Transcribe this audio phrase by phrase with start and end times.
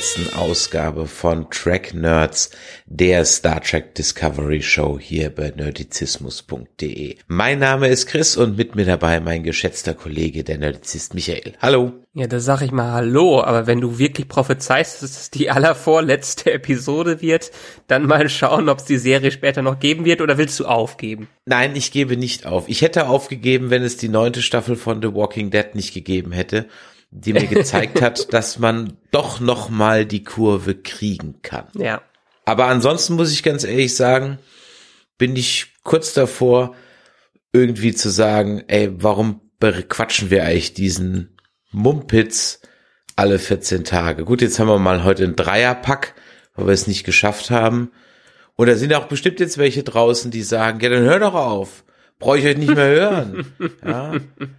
[0.00, 2.52] Vorletzten Ausgabe von Track Nerds,
[2.86, 7.16] der Star Trek Discovery Show hier bei nerdizismus.de.
[7.26, 11.52] Mein Name ist Chris und mit mir dabei mein geschätzter Kollege, der Nerdizist Michael.
[11.60, 11.92] Hallo.
[12.14, 16.50] Ja, da sag ich mal Hallo, aber wenn du wirklich prophezeist, dass es die allervorletzte
[16.50, 17.50] Episode wird,
[17.86, 21.28] dann mal schauen, ob es die Serie später noch geben wird oder willst du aufgeben?
[21.44, 22.64] Nein, ich gebe nicht auf.
[22.68, 26.68] Ich hätte aufgegeben, wenn es die neunte Staffel von The Walking Dead nicht gegeben hätte
[27.10, 31.66] die mir gezeigt hat, dass man doch noch mal die Kurve kriegen kann.
[31.74, 32.02] Ja.
[32.44, 34.38] Aber ansonsten muss ich ganz ehrlich sagen,
[35.18, 36.74] bin ich kurz davor,
[37.52, 41.36] irgendwie zu sagen, ey, warum quatschen wir eigentlich diesen
[41.72, 42.60] Mumpitz
[43.16, 44.24] alle 14 Tage?
[44.24, 46.14] Gut, jetzt haben wir mal heute einen Dreierpack,
[46.54, 47.90] weil wir es nicht geschafft haben.
[48.56, 51.84] Und da sind auch bestimmt jetzt welche draußen, die sagen, ja, dann hör doch auf.
[52.18, 53.52] Brauche ich euch nicht mehr hören.
[53.84, 54.14] ja.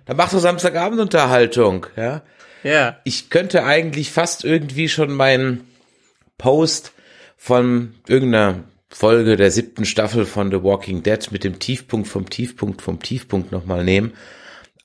[0.06, 2.24] Dann macht doch Samstagabend Unterhaltung, ja.
[2.64, 3.00] Ja.
[3.04, 5.62] Ich könnte eigentlich fast irgendwie schon meinen
[6.38, 6.94] Post
[7.38, 12.82] von irgendeiner Folge der siebten Staffel von The Walking Dead mit dem Tiefpunkt vom Tiefpunkt
[12.82, 14.14] vom Tiefpunkt nochmal nehmen.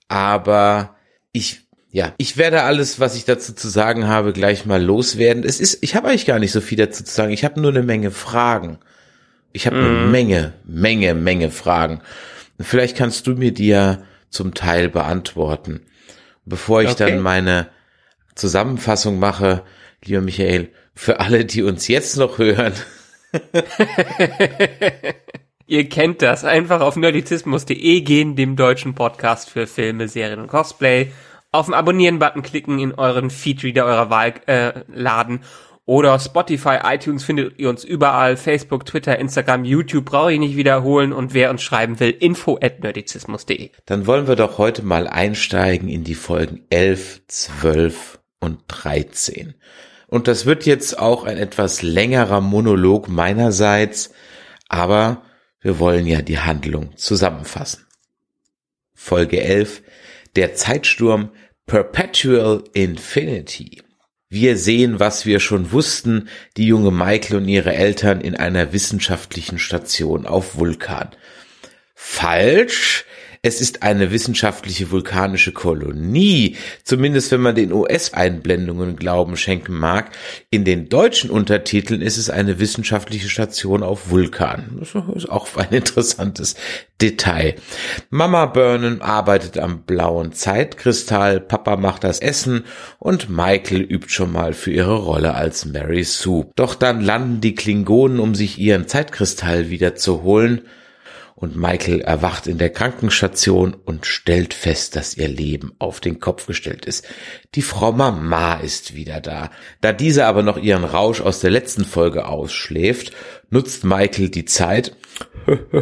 [0.08, 0.96] Aber
[1.32, 5.44] ich, ja, ich werde alles, was ich dazu zu sagen habe, gleich mal loswerden.
[5.44, 7.32] Es ist, ich habe eigentlich gar nicht so viel dazu zu sagen.
[7.32, 8.78] Ich habe nur eine Menge Fragen.
[9.52, 9.84] Ich habe mm.
[9.84, 12.00] eine Menge, Menge, Menge Fragen.
[12.60, 15.80] Vielleicht kannst du mir die ja zum Teil beantworten.
[16.46, 17.10] Bevor ich okay.
[17.10, 17.68] dann meine
[18.36, 19.62] Zusammenfassung mache,
[20.04, 22.72] lieber Michael, für alle, die uns jetzt noch hören.
[25.66, 26.44] Ihr kennt das.
[26.44, 31.10] Einfach auf nerdizismus.de gehen, dem deutschen Podcast für Filme, Serien und Cosplay.
[31.50, 35.40] Auf den Abonnieren-Button klicken, in euren Feedreader eurer Wahl äh, laden
[35.86, 41.12] oder Spotify, iTunes findet ihr uns überall, Facebook, Twitter, Instagram, YouTube brauche ich nicht wiederholen
[41.12, 43.70] und wer uns schreiben will, info at nerdizismus.de.
[43.86, 49.54] Dann wollen wir doch heute mal einsteigen in die Folgen 11, 12 und 13.
[50.08, 54.12] Und das wird jetzt auch ein etwas längerer Monolog meinerseits,
[54.68, 55.22] aber
[55.60, 57.86] wir wollen ja die Handlung zusammenfassen.
[58.92, 59.82] Folge 11,
[60.34, 61.30] der Zeitsturm
[61.66, 63.82] Perpetual Infinity.
[64.38, 69.58] Wir sehen, was wir schon wussten, die junge Michael und ihre Eltern in einer wissenschaftlichen
[69.58, 71.08] Station auf Vulkan.
[71.94, 73.06] Falsch,
[73.46, 80.10] es ist eine wissenschaftliche vulkanische Kolonie, zumindest wenn man den US-Einblendungen Glauben schenken mag.
[80.50, 84.78] In den deutschen Untertiteln ist es eine wissenschaftliche Station auf Vulkan.
[84.80, 86.56] Das ist auch ein interessantes
[87.00, 87.54] Detail.
[88.10, 92.64] Mama Burnham arbeitet am blauen Zeitkristall, Papa macht das Essen
[92.98, 96.50] und Michael übt schon mal für ihre Rolle als Mary Sue.
[96.56, 100.62] Doch dann landen die Klingonen, um sich ihren Zeitkristall wieder zu holen
[101.36, 106.46] und Michael erwacht in der Krankenstation und stellt fest, dass ihr Leben auf den Kopf
[106.46, 107.06] gestellt ist.
[107.54, 109.50] Die Frau Mama ist wieder da.
[109.82, 113.12] Da diese aber noch ihren Rausch aus der letzten Folge ausschläft,
[113.50, 114.96] nutzt Michael die Zeit,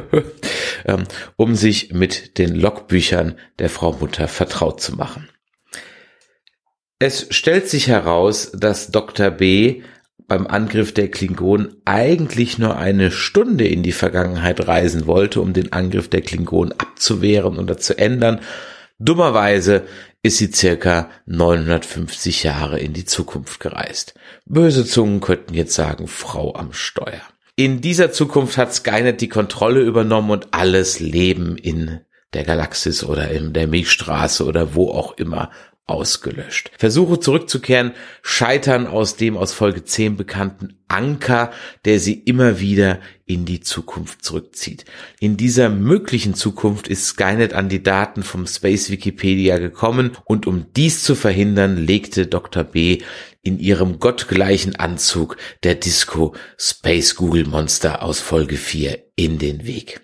[0.85, 1.05] ähm,
[1.37, 5.29] um sich mit den Logbüchern der Frau Mutter vertraut zu machen.
[6.99, 9.31] Es stellt sich heraus, dass Dr.
[9.31, 9.83] B
[10.27, 15.73] beim Angriff der Klingonen eigentlich nur eine Stunde in die Vergangenheit reisen wollte, um den
[15.73, 18.41] Angriff der Klingonen abzuwehren oder zu ändern.
[18.99, 19.83] Dummerweise
[20.23, 24.15] ist sie circa 950 Jahre in die Zukunft gereist.
[24.47, 27.21] Böse Zungen könnten jetzt sagen, Frau am Steuer.
[27.57, 32.01] In dieser Zukunft hat Skynet die Kontrolle übernommen und alles Leben in
[32.33, 35.51] der Galaxis oder in der Milchstraße oder wo auch immer
[35.87, 36.71] ausgelöscht.
[36.79, 37.93] Versuche zurückzukehren
[38.23, 41.51] scheitern aus dem aus Folge 10 bekannten Anker,
[41.85, 44.87] der sie immer wieder in die Zukunft zurückzieht.
[45.21, 50.67] In dieser möglichen Zukunft ist Skynet an die Daten vom Space Wikipedia gekommen und um
[50.75, 52.65] dies zu verhindern, legte Dr.
[52.65, 53.03] B
[53.43, 60.01] in ihrem gottgleichen Anzug der Disco Space Google Monster aus Folge 4 in den Weg.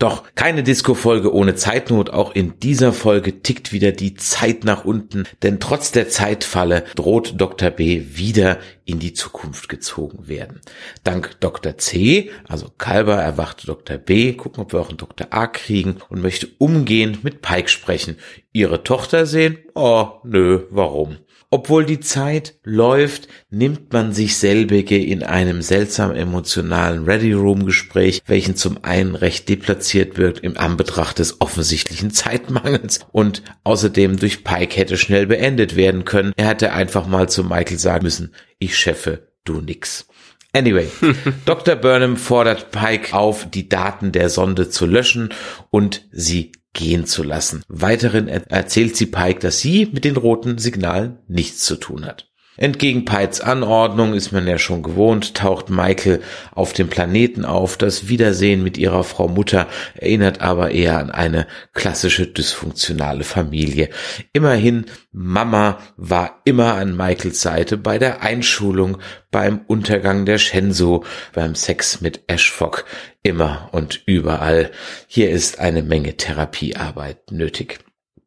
[0.00, 2.08] Doch keine Disco-Folge ohne Zeitnot.
[2.08, 7.34] Auch in dieser Folge tickt wieder die Zeit nach unten, denn trotz der Zeitfalle droht
[7.38, 7.68] Dr.
[7.68, 10.62] B wieder in die Zukunft gezogen werden.
[11.04, 11.76] Dank Dr.
[11.76, 13.98] C, also Kalber, erwacht Dr.
[13.98, 15.26] B, gucken, ob wir auch einen Dr.
[15.32, 18.16] A kriegen und möchte umgehend mit Pike sprechen.
[18.54, 19.58] Ihre Tochter sehen?
[19.74, 21.18] Oh, nö, warum?
[21.52, 28.84] Obwohl die Zeit läuft, nimmt man sich selbige in einem seltsam emotionalen Ready-Room-Gespräch, welchen zum
[28.84, 35.26] einen recht deplatziert wirkt im Anbetracht des offensichtlichen Zeitmangels und außerdem durch Pike hätte schnell
[35.26, 36.32] beendet werden können.
[36.36, 40.06] Er hätte einfach mal zu Michael sagen müssen, ich cheffe, du nix.
[40.52, 40.88] Anyway,
[41.46, 41.74] Dr.
[41.74, 45.30] Burnham fordert Pike auf, die Daten der Sonde zu löschen
[45.70, 47.62] und sie gehen zu lassen.
[47.68, 52.30] Weiterhin erzählt sie Pike, dass sie mit den roten Signalen nichts zu tun hat.
[52.60, 56.20] Entgegen Pikes Anordnung ist man ja schon gewohnt, taucht Michael
[56.52, 57.78] auf dem Planeten auf.
[57.78, 63.88] Das Wiedersehen mit ihrer Frau Mutter erinnert aber eher an eine klassische dysfunktionale Familie.
[64.34, 68.98] Immerhin, Mama war immer an Michaels Seite bei der Einschulung,
[69.30, 72.84] beim Untergang der Shenzhou, beim Sex mit Ashfog,
[73.22, 74.70] immer und überall.
[75.06, 77.80] Hier ist eine Menge Therapiearbeit nötig.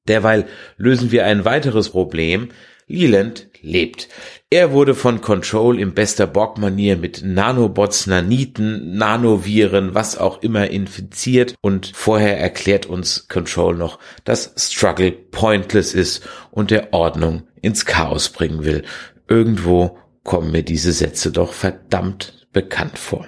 [0.07, 0.45] Derweil
[0.77, 2.49] lösen wir ein weiteres Problem.
[2.87, 4.09] Leland lebt.
[4.49, 11.55] Er wurde von Control im bester Borg-Manier mit Nanobots, Naniten, Nanoviren, was auch immer infiziert
[11.61, 18.29] und vorher erklärt uns Control noch, dass Struggle pointless ist und der Ordnung ins Chaos
[18.29, 18.83] bringen will.
[19.29, 23.25] Irgendwo kommen mir diese Sätze doch verdammt bekannt vor.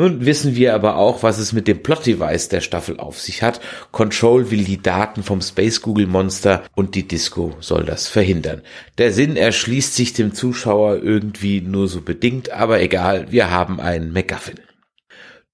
[0.00, 3.60] Nun wissen wir aber auch, was es mit dem Plot-Device der Staffel auf sich hat.
[3.92, 8.62] Control will die Daten vom Space Google Monster und die Disco soll das verhindern.
[8.96, 14.14] Der Sinn erschließt sich dem Zuschauer irgendwie nur so bedingt, aber egal, wir haben einen
[14.14, 14.69] MacGuffin.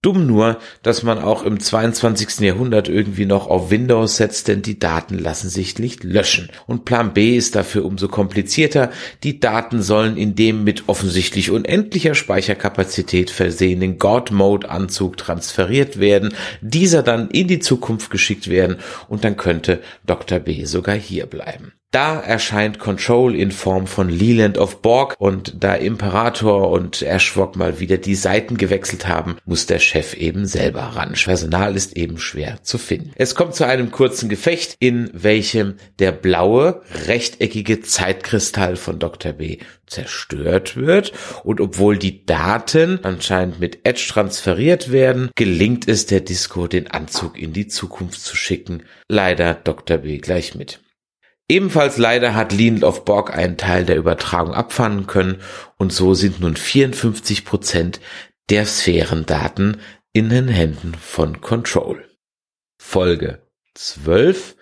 [0.03, 2.41] Dumm nur, dass man auch im 22.
[2.41, 6.49] Jahrhundert irgendwie noch auf Windows setzt, denn die Daten lassen sich nicht löschen.
[6.67, 8.91] Und Plan B ist dafür umso komplizierter.
[9.25, 17.29] Die Daten sollen in dem mit offensichtlich unendlicher Speicherkapazität versehenen God-Mode-Anzug transferiert werden, dieser dann
[17.31, 18.77] in die Zukunft geschickt werden
[19.09, 20.39] und dann könnte Dr.
[20.39, 21.73] B sogar hier bleiben.
[21.97, 27.81] Da erscheint Control in Form von Leland of Borg und da Imperator und Ashwok mal
[27.81, 31.13] wieder die Seiten gewechselt haben, muss der Chef eben selber ran.
[31.13, 33.13] Personal ist eben schwer zu finden.
[33.15, 39.33] Es kommt zu einem kurzen Gefecht, in welchem der blaue, rechteckige Zeitkristall von Dr.
[39.33, 41.13] B zerstört wird
[41.45, 47.39] und obwohl die Daten anscheinend mit Edge transferiert werden, gelingt es der Disco, den Anzug
[47.39, 48.83] in die Zukunft zu schicken.
[49.09, 49.99] Leider Dr.
[49.99, 50.81] B gleich mit.
[51.49, 55.37] Ebenfalls leider hat Leland of Borg einen Teil der Übertragung abfangen können
[55.77, 58.01] und so sind nun 54 Prozent
[58.49, 59.81] der Sphärendaten
[60.13, 62.05] in den Händen von Control.
[62.79, 63.43] Folge
[63.75, 64.55] 12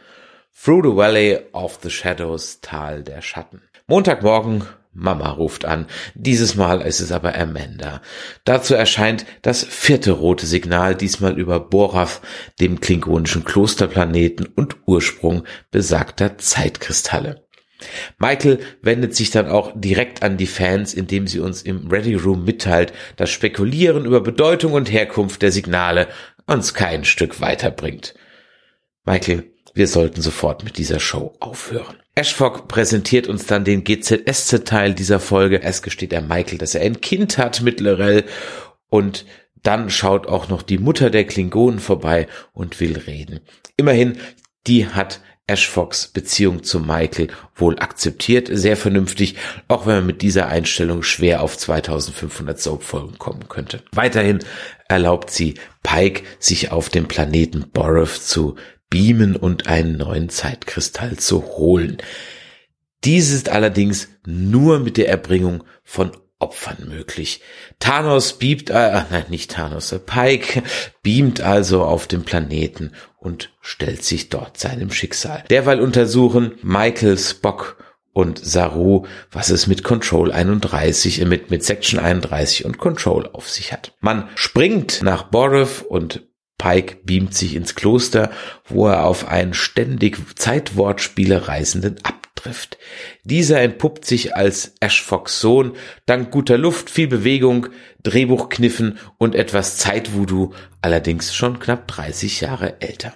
[0.58, 3.62] Through the Valley of the Shadows Tal der Schatten.
[3.86, 4.64] Montagmorgen
[4.94, 5.86] Mama ruft an.
[6.14, 8.00] Dieses Mal ist es aber Amanda.
[8.44, 12.22] Dazu erscheint das vierte rote Signal, diesmal über Borath,
[12.60, 17.43] dem klingonischen Klosterplaneten und Ursprung besagter Zeitkristalle.
[18.18, 22.44] Michael wendet sich dann auch direkt an die Fans, indem sie uns im Ready Room
[22.44, 26.08] mitteilt, dass Spekulieren über Bedeutung und Herkunft der Signale
[26.46, 28.14] uns kein Stück weiterbringt.
[29.04, 29.44] Michael,
[29.74, 31.96] wir sollten sofort mit dieser Show aufhören.
[32.14, 35.62] Ashfog präsentiert uns dann den GZSZ-Teil dieser Folge.
[35.62, 38.24] Es gesteht er Michael, dass er ein Kind hat mit Lorel
[38.88, 39.26] und
[39.64, 43.40] dann schaut auch noch die Mutter der Klingonen vorbei und will reden.
[43.76, 44.18] Immerhin,
[44.66, 49.36] die hat Ashfogs Beziehung zu Michael wohl akzeptiert, sehr vernünftig,
[49.68, 53.82] auch wenn man mit dieser Einstellung schwer auf 2500 Soap-Folgen kommen könnte.
[53.92, 54.38] Weiterhin
[54.88, 58.56] erlaubt sie Pike, sich auf dem Planeten Boroth zu
[58.88, 61.98] beamen und einen neuen Zeitkristall zu holen.
[63.04, 66.12] Dies ist allerdings nur mit der Erbringung von
[66.44, 67.40] Opfern möglich.
[67.80, 70.62] Thanos beamt, äh, nein, nicht Thanos, äh, Pike
[71.02, 75.42] beamt also auf dem Planeten und stellt sich dort seinem Schicksal.
[75.48, 77.82] Derweil untersuchen Michael, Spock
[78.12, 83.48] und Saru, was es mit Control 31, äh, mit, mit Section 31 und Control auf
[83.48, 83.94] sich hat.
[84.00, 86.22] Man springt nach Boroth und
[86.58, 88.30] Pike beamt sich ins Kloster,
[88.66, 91.98] wo er auf einen ständig Zeitwortspiele Reisenden
[92.44, 92.78] abtrifft.
[93.24, 95.72] Dieser entpuppt sich als Ashfox Sohn,
[96.06, 97.68] dank guter Luft, viel Bewegung,
[98.02, 103.14] Drehbuchkniffen und etwas Zeitvoodoo, allerdings schon knapp 30 Jahre älter.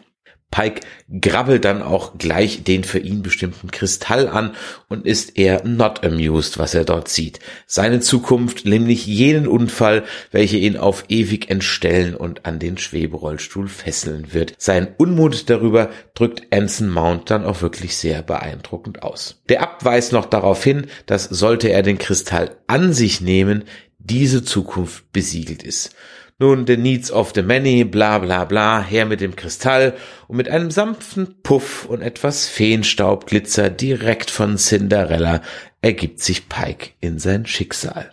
[0.51, 0.81] Pike
[1.21, 4.55] grabbelt dann auch gleich den für ihn bestimmten Kristall an
[4.89, 7.39] und ist eher not amused, was er dort sieht.
[7.67, 14.33] Seine Zukunft, nämlich jenen Unfall, welcher ihn auf ewig entstellen und an den Schweberollstuhl fesseln
[14.33, 14.55] wird.
[14.59, 19.43] Sein Unmut darüber drückt Anson Mount dann auch wirklich sehr beeindruckend aus.
[19.49, 23.65] Der Abt weist noch darauf hin, dass sollte er den Kristall an sich nehmen,
[23.99, 25.95] diese Zukunft besiegelt ist.
[26.41, 29.97] Nun, the needs of the many, bla bla bla, her mit dem Kristall
[30.29, 35.43] und mit einem sanften Puff und etwas Feenstaubglitzer direkt von Cinderella
[35.83, 38.13] ergibt sich Pike in sein Schicksal.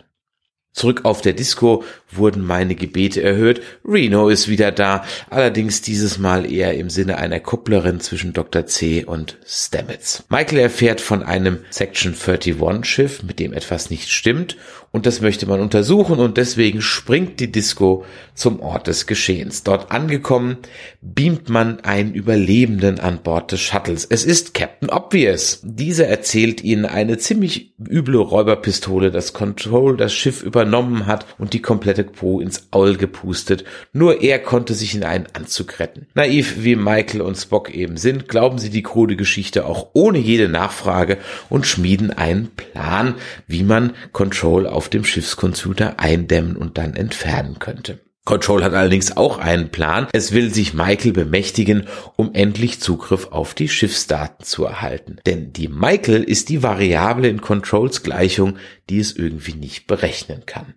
[0.72, 3.62] Zurück auf der Disco wurden meine Gebete erhört.
[3.82, 8.66] Reno ist wieder da, allerdings dieses Mal eher im Sinne einer Kupplerin zwischen Dr.
[8.66, 10.24] C und Stamets.
[10.28, 14.58] Michael erfährt von einem Section 31 Schiff, mit dem etwas nicht stimmt
[14.92, 19.62] und das möchte man untersuchen und deswegen springt die Disco zum Ort des Geschehens.
[19.62, 20.58] Dort angekommen,
[21.00, 24.06] beamt man einen Überlebenden an Bord des Shuttles.
[24.08, 25.60] Es ist Captain Obvious.
[25.62, 31.62] Dieser erzählt ihnen eine ziemlich üble Räuberpistole, das Control das Schiff übernommen hat und die
[31.62, 33.64] komplette Crew ins Aul gepustet.
[33.92, 36.06] Nur er konnte sich in einen Anzug retten.
[36.14, 40.48] Naiv wie Michael und Spock eben sind, glauben sie die krude Geschichte auch ohne jede
[40.48, 43.14] Nachfrage und schmieden einen Plan,
[43.46, 48.00] wie man Control auf dem Schiffscomputer eindämmen und dann entfernen könnte.
[48.26, 50.08] Control hat allerdings auch einen Plan.
[50.12, 55.18] Es will sich Michael bemächtigen, um endlich Zugriff auf die Schiffsdaten zu erhalten.
[55.26, 58.58] Denn die Michael ist die Variable in Controls Gleichung,
[58.90, 60.74] die es irgendwie nicht berechnen kann.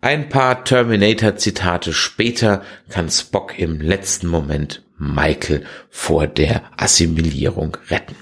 [0.00, 8.16] Ein paar Terminator-Zitate später kann Spock im letzten Moment Michael vor der Assimilierung retten.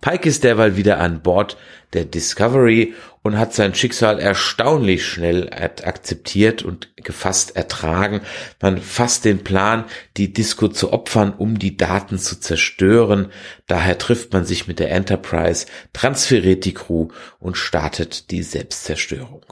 [0.00, 1.58] Pike ist derweil wieder an Bord
[1.92, 8.22] der Discovery und hat sein Schicksal erstaunlich schnell akzeptiert und gefasst ertragen.
[8.60, 9.84] Man fasst den Plan,
[10.16, 13.30] die Disco zu opfern, um die Daten zu zerstören.
[13.66, 19.44] Daher trifft man sich mit der Enterprise, transferiert die Crew und startet die Selbstzerstörung.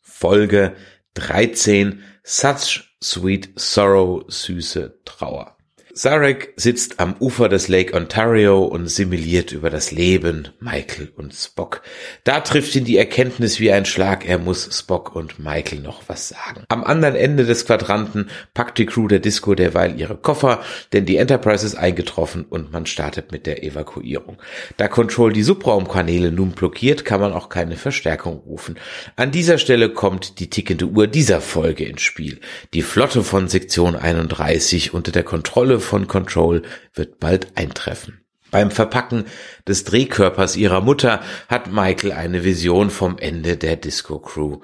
[0.00, 0.76] Folge
[1.14, 5.56] 13 Such Sweet Sorrow, süße Trauer.
[5.92, 11.82] Sarek sitzt am Ufer des Lake Ontario und simuliert über das Leben Michael und Spock.
[12.22, 16.28] Da trifft ihn die Erkenntnis wie ein Schlag, er muss Spock und Michael noch was
[16.28, 16.62] sagen.
[16.68, 21.16] Am anderen Ende des Quadranten packt die Crew der Disco derweil ihre Koffer, denn die
[21.16, 24.38] Enterprise ist eingetroffen und man startet mit der Evakuierung.
[24.76, 28.78] Da Control die Subraumkanäle nun blockiert, kann man auch keine Verstärkung rufen.
[29.16, 32.40] An dieser Stelle kommt die tickende Uhr dieser Folge ins Spiel.
[32.74, 36.62] Die Flotte von Sektion 31 unter der Kontrolle von Control
[36.94, 38.20] wird bald eintreffen.
[38.50, 39.26] Beim Verpacken
[39.68, 44.58] des Drehkörpers ihrer Mutter hat Michael eine Vision vom Ende der Disco Crew.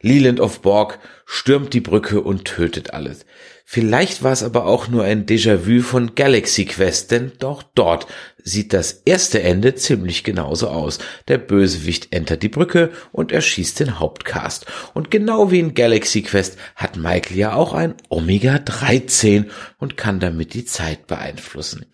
[0.00, 3.26] Leland of Borg stürmt die Brücke und tötet alles.
[3.64, 8.06] Vielleicht war es aber auch nur ein Déjà-vu von Galaxy Quest, denn doch dort
[8.44, 10.98] sieht das erste Ende ziemlich genauso aus.
[11.28, 14.66] Der Bösewicht entert die Brücke und erschießt den Hauptcast.
[14.94, 20.20] Und genau wie in Galaxy Quest hat Michael ja auch ein Omega 13 und kann
[20.20, 21.86] damit die Zeit beeinflussen.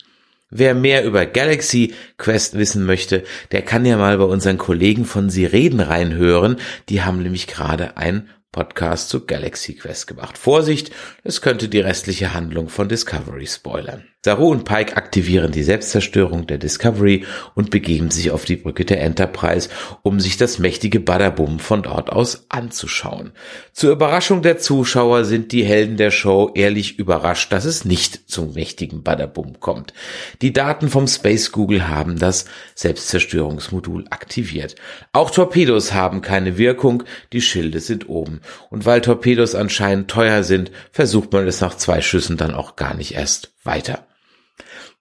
[0.51, 5.29] Wer mehr über Galaxy Quest wissen möchte, der kann ja mal bei unseren Kollegen von
[5.29, 6.57] Sie reden reinhören.
[6.89, 10.35] Die haben nämlich gerade ein Podcast zu Galaxy Quest gemacht.
[10.35, 10.91] Vorsicht,
[11.23, 14.05] es könnte die restliche Handlung von Discovery spoilern.
[14.25, 17.23] Saru und Pike aktivieren die Selbstzerstörung der Discovery
[17.55, 19.69] und begeben sich auf die Brücke der Enterprise,
[20.01, 23.31] um sich das mächtige Badabum von dort aus anzuschauen.
[23.71, 28.55] Zur Überraschung der Zuschauer sind die Helden der Show ehrlich überrascht, dass es nicht zum
[28.55, 29.93] mächtigen Badabum kommt.
[30.41, 32.43] Die Daten vom Space Google haben das
[32.75, 34.75] Selbstzerstörungsmodul aktiviert.
[35.13, 38.41] Auch Torpedos haben keine Wirkung, die Schilde sind oben.
[38.69, 42.95] Und weil Torpedos anscheinend teuer sind, versucht man es nach zwei Schüssen dann auch gar
[42.95, 44.08] nicht erst weiter.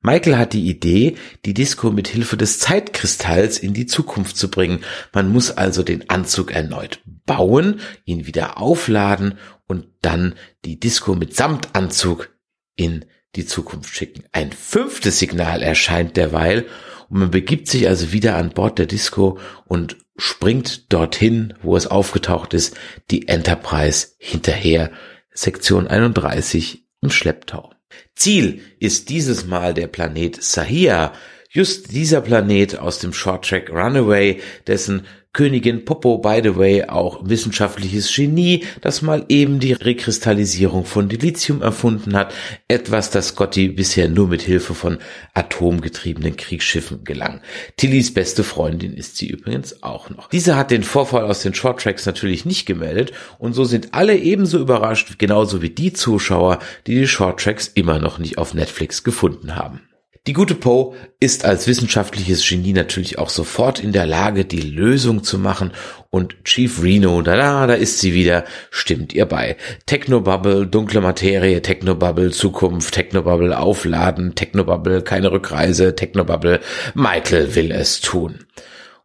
[0.00, 4.81] Michael hat die Idee, die Disco mit Hilfe des Zeitkristalls in die Zukunft zu bringen.
[5.12, 11.35] Man muss also den Anzug erneut bauen, ihn wieder aufladen und dann die Disco mit
[11.35, 12.31] Samtanzug
[12.76, 13.05] in
[13.37, 14.25] die Zukunft schicken.
[14.33, 16.67] Ein fünftes Signal erscheint derweil
[17.09, 21.87] und man begibt sich also wieder an Bord der Disco und springt dorthin, wo es
[21.87, 22.76] aufgetaucht ist,
[23.11, 24.90] die Enterprise hinterher,
[25.33, 27.73] Sektion 31 im Schlepptau.
[28.14, 31.12] Ziel ist dieses Mal der Planet Sahia,
[31.50, 37.20] just dieser Planet aus dem Short Track Runaway, dessen Königin Popo, by the way, auch
[37.23, 42.35] wissenschaftliches Genie, das mal eben die Rekristallisierung von Dilithium erfunden hat,
[42.66, 44.99] etwas, das Scotty bisher nur mit Hilfe von
[45.35, 47.42] atomgetriebenen Kriegsschiffen gelang.
[47.76, 50.28] Tillys beste Freundin ist sie übrigens auch noch.
[50.30, 54.58] Diese hat den Vorfall aus den Shorttracks natürlich nicht gemeldet und so sind alle ebenso
[54.58, 59.82] überrascht, genauso wie die Zuschauer, die die Shorttracks immer noch nicht auf Netflix gefunden haben.
[60.27, 65.23] Die gute Poe ist als wissenschaftliches Genie natürlich auch sofort in der Lage, die Lösung
[65.25, 65.73] zu machen
[66.11, 69.57] und Chief Reno, da da, da ist sie wieder, stimmt ihr bei.
[69.87, 76.61] Technobubble, dunkle Materie, Technobubble, Zukunft, Technobubble, Aufladen, Technobubble, keine Rückreise, Technobubble,
[76.95, 78.47] Michael will es tun.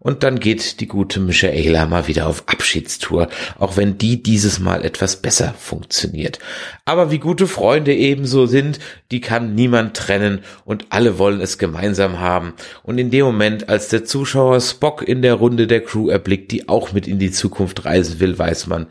[0.04, 4.84] Und dann geht die gute Michaela mal wieder auf Abschiedstour, auch wenn die dieses Mal
[4.86, 6.40] etwas besser funktioniert.
[6.86, 8.80] Aber wie gute Freunde ebenso sind,
[9.12, 12.54] die kann niemand trennen und alle wollen es gemeinsam haben.
[12.84, 16.68] Und in dem Moment, als der Zuschauer Spock in der Runde der Crew erblickt, die
[16.68, 18.88] auch mit in die Zukunft reisen will, weiß man,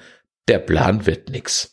[0.48, 1.71] der Plan wird nix.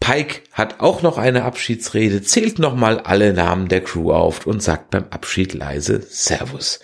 [0.00, 4.90] Pike hat auch noch eine Abschiedsrede, zählt nochmal alle Namen der Crew auf und sagt
[4.90, 6.80] beim Abschied leise Servus.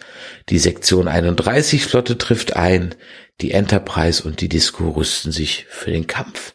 [0.49, 2.95] Die Sektion 31 Flotte trifft ein,
[3.41, 6.55] die Enterprise und die Disco rüsten sich für den Kampf.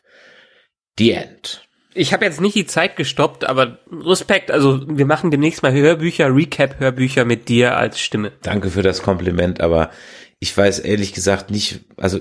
[0.98, 1.68] The End.
[1.94, 6.36] Ich habe jetzt nicht die Zeit gestoppt, aber Respekt, also wir machen demnächst mal Hörbücher,
[6.36, 8.34] Recap-Hörbücher mit dir als Stimme.
[8.42, 9.90] Danke für das Kompliment, aber
[10.40, 12.20] ich weiß ehrlich gesagt nicht, also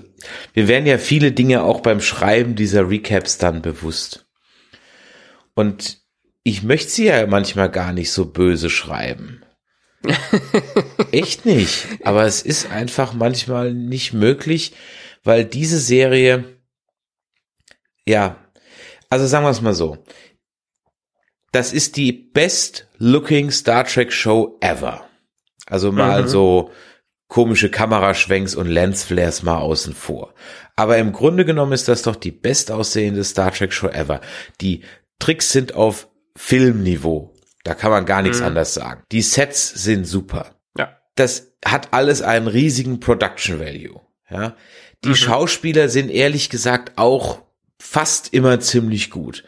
[0.55, 4.25] wir werden ja viele Dinge auch beim Schreiben dieser Recaps dann bewusst.
[5.56, 6.02] Und
[6.44, 9.42] ich möchte sie ja manchmal gar nicht so böse schreiben.
[11.12, 11.86] Echt nicht.
[12.04, 14.75] Aber es ist einfach manchmal nicht möglich,
[15.25, 16.44] weil diese Serie,
[18.06, 18.36] ja,
[19.08, 20.04] also sagen wir es mal so.
[21.52, 25.08] Das ist die best looking Star Trek Show ever.
[25.66, 26.28] Also mal mhm.
[26.28, 26.70] so
[27.28, 30.34] komische Kameraschwenks und Lensflares mal außen vor.
[30.76, 34.20] Aber im Grunde genommen ist das doch die bestaussehende Star Trek Show ever.
[34.60, 34.84] Die
[35.18, 37.35] Tricks sind auf Filmniveau.
[37.64, 38.46] Da kann man gar nichts mhm.
[38.46, 39.02] anders sagen.
[39.11, 40.54] Die Sets sind super.
[40.78, 40.96] Ja.
[41.16, 44.00] Das hat alles einen riesigen Production Value.
[44.30, 44.56] Ja.
[45.04, 45.14] Die mhm.
[45.14, 47.42] Schauspieler sind ehrlich gesagt auch
[47.78, 49.44] fast immer ziemlich gut.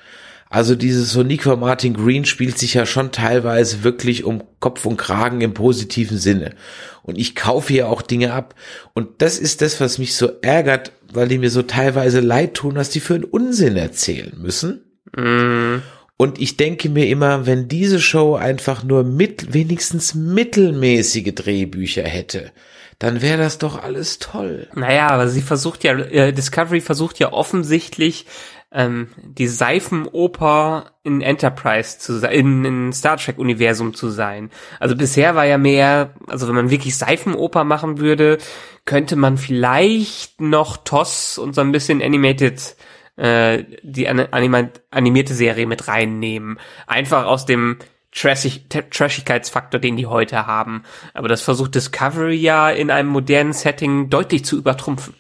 [0.51, 5.43] Also dieses Soniqua Martin Green spielt sich ja schon teilweise wirklich um Kopf und Kragen
[5.43, 6.55] im positiven Sinne.
[7.03, 8.55] Und ich kaufe hier auch Dinge ab.
[8.95, 12.77] Und das ist das, was mich so ärgert, weil die mir so teilweise leid tun,
[12.77, 14.85] was die für einen Unsinn erzählen müssen.
[15.19, 15.83] Mm.
[16.17, 22.51] Und ich denke mir immer, wenn diese Show einfach nur mit, wenigstens mittelmäßige Drehbücher hätte,
[22.99, 24.67] dann wäre das doch alles toll.
[24.75, 28.27] Naja, aber sie versucht ja, äh, Discovery versucht ja offensichtlich,
[28.73, 34.51] ähm, die Seifenoper in Enterprise zu sein, in, Star Trek Universum zu sein.
[34.79, 38.39] Also bisher war ja mehr, also wenn man wirklich Seifenoper machen würde,
[38.85, 42.77] könnte man vielleicht noch TOS und so ein bisschen Animated
[43.19, 46.59] äh, die anima animierte Serie mit reinnehmen.
[46.87, 47.79] Einfach aus dem
[48.11, 50.85] Trashig Trashigkeitsfaktor, den die heute haben.
[51.13, 55.15] Aber das versucht Discovery ja in einem modernen Setting deutlich zu übertrumpfen.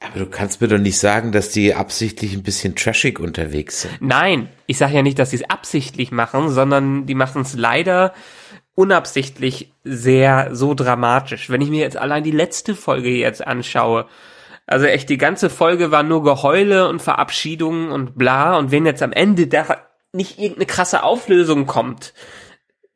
[0.00, 4.00] Aber du kannst mir doch nicht sagen, dass die absichtlich ein bisschen trashig unterwegs sind.
[4.00, 8.12] Nein, ich sage ja nicht, dass sie es absichtlich machen, sondern die machen es leider
[8.74, 11.50] unabsichtlich sehr so dramatisch.
[11.50, 14.06] Wenn ich mir jetzt allein die letzte Folge jetzt anschaue,
[14.66, 18.56] also echt, die ganze Folge war nur Geheule und Verabschiedungen und bla.
[18.56, 19.64] Und wenn jetzt am Ende da
[20.12, 22.14] nicht irgendeine krasse Auflösung kommt,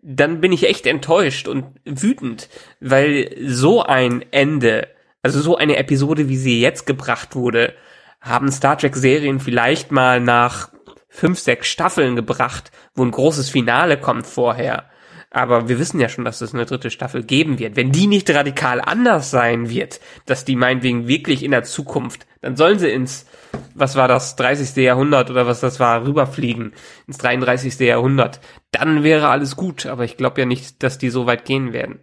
[0.03, 2.49] dann bin ich echt enttäuscht und wütend,
[2.81, 4.89] weil so ein Ende,
[5.23, 7.75] also so eine Episode, wie sie jetzt gebracht wurde,
[8.21, 10.71] haben Star Trek Serien vielleicht mal nach
[11.09, 14.89] fünf, sechs Staffeln gebracht, wo ein großes Finale kommt vorher.
[15.31, 17.77] Aber wir wissen ja schon, dass es eine dritte Staffel geben wird.
[17.77, 22.57] Wenn die nicht radikal anders sein wird, dass die meinetwegen wirklich in der Zukunft, dann
[22.57, 23.27] sollen sie ins,
[23.75, 24.77] was war das, 30.
[24.77, 26.73] Jahrhundert oder was das war, rüberfliegen,
[27.07, 27.79] ins 33.
[27.81, 28.41] Jahrhundert.
[28.71, 32.01] Dann wäre alles gut, aber ich glaube ja nicht, dass die so weit gehen werden.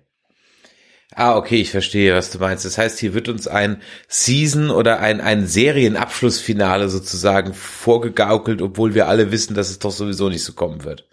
[1.16, 2.66] Ah, okay, ich verstehe, was du meinst.
[2.66, 9.08] Das heißt, hier wird uns ein Season oder ein, ein Serienabschlussfinale sozusagen vorgegaukelt, obwohl wir
[9.08, 11.08] alle wissen, dass es doch sowieso nicht so kommen wird.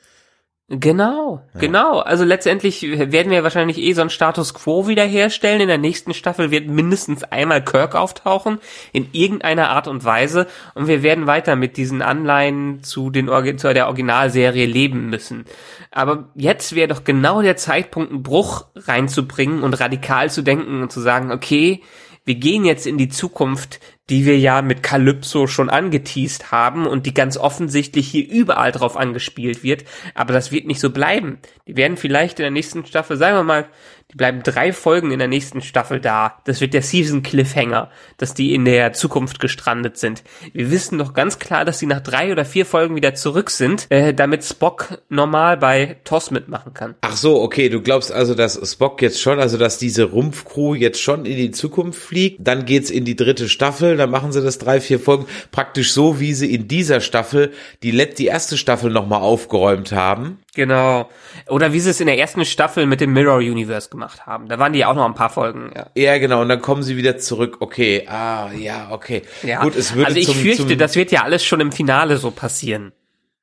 [0.73, 1.61] Genau, ja.
[1.61, 1.99] genau.
[1.99, 5.63] Also letztendlich werden wir wahrscheinlich eh so einen Status quo wiederherstellen.
[5.63, 8.61] In der nächsten Staffel wird mindestens einmal Kirk auftauchen,
[8.93, 10.47] in irgendeiner Art und Weise.
[10.75, 13.29] Und wir werden weiter mit diesen Anleihen zu, den,
[13.59, 15.45] zu der Originalserie leben müssen.
[15.91, 20.93] Aber jetzt wäre doch genau der Zeitpunkt, einen Bruch reinzubringen und radikal zu denken und
[20.93, 21.83] zu sagen, okay,
[22.31, 27.05] wir gehen jetzt in die Zukunft, die wir ja mit Calypso schon angeteased haben und
[27.05, 29.83] die ganz offensichtlich hier überall drauf angespielt wird.
[30.15, 31.41] Aber das wird nicht so bleiben.
[31.67, 33.67] Die werden vielleicht in der nächsten Staffel, sagen wir mal,
[34.11, 36.41] die bleiben drei Folgen in der nächsten Staffel da.
[36.45, 40.23] Das wird der Season Cliffhanger, dass die in der Zukunft gestrandet sind.
[40.53, 43.87] Wir wissen doch ganz klar, dass sie nach drei oder vier Folgen wieder zurück sind,
[43.91, 46.95] äh, damit Spock normal bei TOS mitmachen kann.
[47.03, 51.01] Ach so, okay, du glaubst also, dass Spock jetzt schon, also dass diese Rumpfcrew jetzt
[51.01, 54.59] schon in die Zukunft fliegt, dann geht's in die dritte Staffel, dann machen sie das
[54.59, 59.21] drei, vier Folgen, praktisch so, wie sie in dieser Staffel die, die erste Staffel nochmal
[59.21, 60.39] aufgeräumt haben.
[60.55, 61.09] Genau.
[61.49, 64.49] Oder wie sie es in der ersten Staffel mit dem Mirror Universe gemacht haben.
[64.49, 65.73] Da waren die auch noch ein paar Folgen.
[65.75, 66.43] Ja, ja genau.
[66.43, 67.59] Und dann kommen sie wieder zurück.
[67.61, 68.07] Okay.
[68.09, 69.23] Ah, ja, okay.
[69.43, 69.63] Ja.
[69.63, 72.17] Gut, es würde Also ich zum, fürchte, zum das wird ja alles schon im Finale
[72.17, 72.93] so passieren.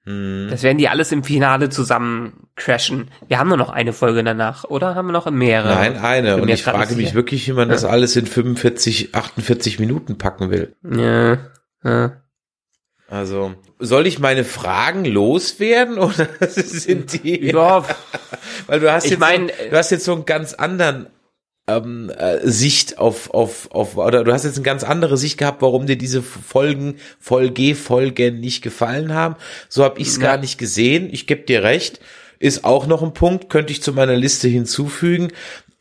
[0.03, 0.47] Hm.
[0.49, 3.09] Das werden die alles im Finale zusammen crashen.
[3.27, 5.75] Wir haben nur noch eine Folge danach, oder haben wir noch mehrere?
[5.75, 6.37] Nein, eine.
[6.37, 7.73] Und ich frage mich wirklich, wie man ja.
[7.73, 10.75] das alles in 45, 48 Minuten packen will.
[10.83, 11.37] Ja.
[11.83, 12.21] ja.
[13.09, 17.45] Also, soll ich meine Fragen loswerden oder sind die?
[17.45, 17.85] Ja,
[18.67, 21.07] weil du hast ich jetzt, mein, so, du hast jetzt so einen ganz anderen
[21.67, 25.61] ähm, äh, Sicht auf, auf, auf, oder du hast jetzt eine ganz andere Sicht gehabt,
[25.61, 29.35] warum dir diese Folgen, Folge, Folgen nicht gefallen haben.
[29.69, 31.09] So habe ich es gar nicht gesehen.
[31.11, 31.99] Ich gebe dir recht.
[32.39, 35.29] Ist auch noch ein Punkt, könnte ich zu meiner Liste hinzufügen.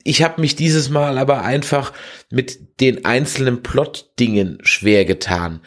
[0.05, 1.93] Ich habe mich dieses Mal aber einfach
[2.31, 5.61] mit den einzelnen Plot-Dingen schwer getan.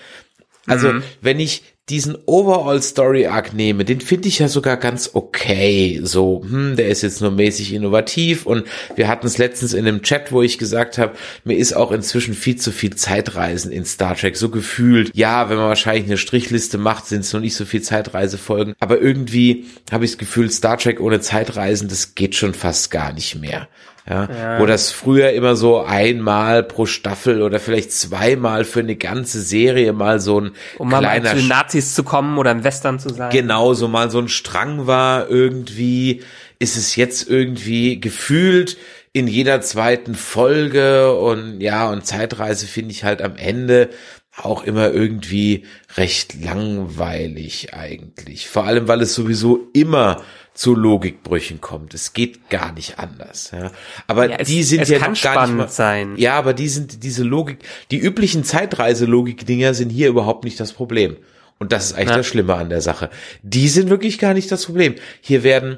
[0.69, 1.03] Also, mhm.
[1.21, 5.99] wenn ich diesen Overall Story Arc nehme, den finde ich ja sogar ganz okay.
[6.03, 10.03] So, hm, der ist jetzt nur mäßig innovativ und wir hatten es letztens in einem
[10.03, 14.15] Chat, wo ich gesagt habe, mir ist auch inzwischen viel zu viel Zeitreisen in Star
[14.15, 15.11] Trek so gefühlt.
[15.15, 19.01] Ja, wenn man wahrscheinlich eine Strichliste macht, sind es noch nicht so viel Zeitreisefolgen, aber
[19.01, 23.35] irgendwie habe ich das Gefühl, Star Trek ohne Zeitreisen, das geht schon fast gar nicht
[23.35, 23.67] mehr.
[24.09, 28.95] Ja, ja, wo das früher immer so einmal pro Staffel oder vielleicht zweimal für eine
[28.95, 32.63] ganze Serie mal so ein um kleiner mal zu den Nazis zu kommen oder ein
[32.63, 33.29] Western zu sein.
[33.29, 36.23] Genau, so mal so ein Strang war irgendwie,
[36.57, 38.77] ist es jetzt irgendwie gefühlt
[39.13, 43.89] in jeder zweiten Folge und ja, und Zeitreise finde ich halt am Ende
[44.37, 45.65] auch immer irgendwie
[45.97, 48.47] recht langweilig eigentlich.
[48.49, 50.23] Vor allem, weil es sowieso immer
[50.59, 51.93] zu Logikbrüchen kommt.
[51.93, 53.51] Es geht gar nicht anders.
[53.53, 53.71] Ja.
[54.07, 56.15] Aber ja, es, die sind ja noch gar nicht mal, sein.
[56.17, 57.59] Ja, aber die sind diese Logik,
[57.91, 61.15] die üblichen Zeitreiselogik-Dinger sind hier überhaupt nicht das Problem.
[61.59, 62.17] Und das ist eigentlich ja.
[62.17, 63.09] das Schlimme an der Sache.
[63.41, 64.95] Die sind wirklich gar nicht das Problem.
[65.21, 65.77] Hier werden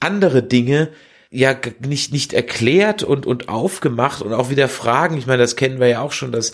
[0.00, 0.90] andere Dinge
[1.30, 5.16] ja nicht nicht erklärt und und aufgemacht und auch wieder Fragen.
[5.16, 6.52] Ich meine, das kennen wir ja auch schon, dass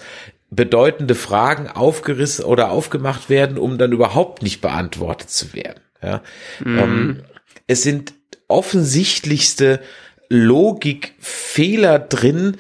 [0.51, 5.81] bedeutende Fragen aufgerissen oder aufgemacht werden, um dann überhaupt nicht beantwortet zu werden.
[6.01, 6.23] Ja.
[6.61, 6.79] Mhm.
[6.79, 7.23] Ähm,
[7.67, 8.15] es sind
[8.49, 9.81] offensichtlichste
[10.29, 12.57] Logikfehler drin,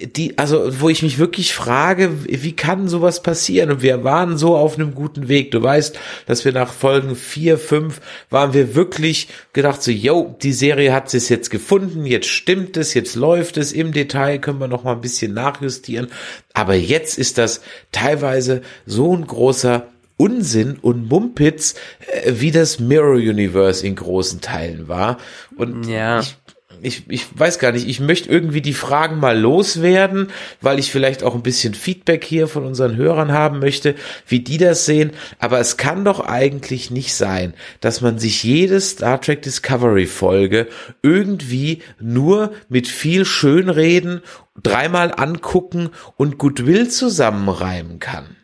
[0.00, 3.70] die, also, wo ich mich wirklich frage, wie kann sowas passieren?
[3.70, 5.52] Und wir waren so auf einem guten Weg.
[5.52, 10.52] Du weißt, dass wir nach Folgen vier, fünf waren wir wirklich gedacht so, yo, die
[10.52, 14.68] Serie hat es jetzt gefunden, jetzt stimmt es, jetzt läuft es, im Detail können wir
[14.68, 16.08] noch mal ein bisschen nachjustieren.
[16.52, 17.60] Aber jetzt ist das
[17.92, 19.86] teilweise so ein großer
[20.16, 21.74] Unsinn und Mumpitz,
[22.10, 25.18] äh, wie das Mirror Universe in großen Teilen war.
[25.56, 26.20] Und ja.
[26.20, 26.36] ich,
[26.82, 30.28] ich, ich weiß gar nicht, ich möchte irgendwie die Fragen mal loswerden,
[30.60, 33.94] weil ich vielleicht auch ein bisschen Feedback hier von unseren Hörern haben möchte,
[34.26, 35.12] wie die das sehen.
[35.38, 40.68] Aber es kann doch eigentlich nicht sein, dass man sich jede Star Trek Discovery Folge
[41.02, 44.22] irgendwie nur mit viel Schönreden
[44.62, 48.36] dreimal angucken und Goodwill zusammenreimen kann.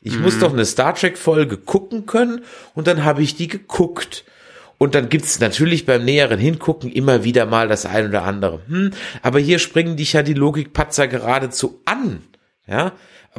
[0.00, 0.22] Ich mhm.
[0.22, 2.42] muss doch eine Star Trek Folge gucken können
[2.74, 4.24] und dann habe ich die geguckt.
[4.78, 8.60] Und dann gibt's natürlich beim näheren Hingucken immer wieder mal das ein oder andere.
[8.66, 12.22] Hm, aber hier springen dich ja die Logikpatzer geradezu an.
[12.66, 12.92] Ja,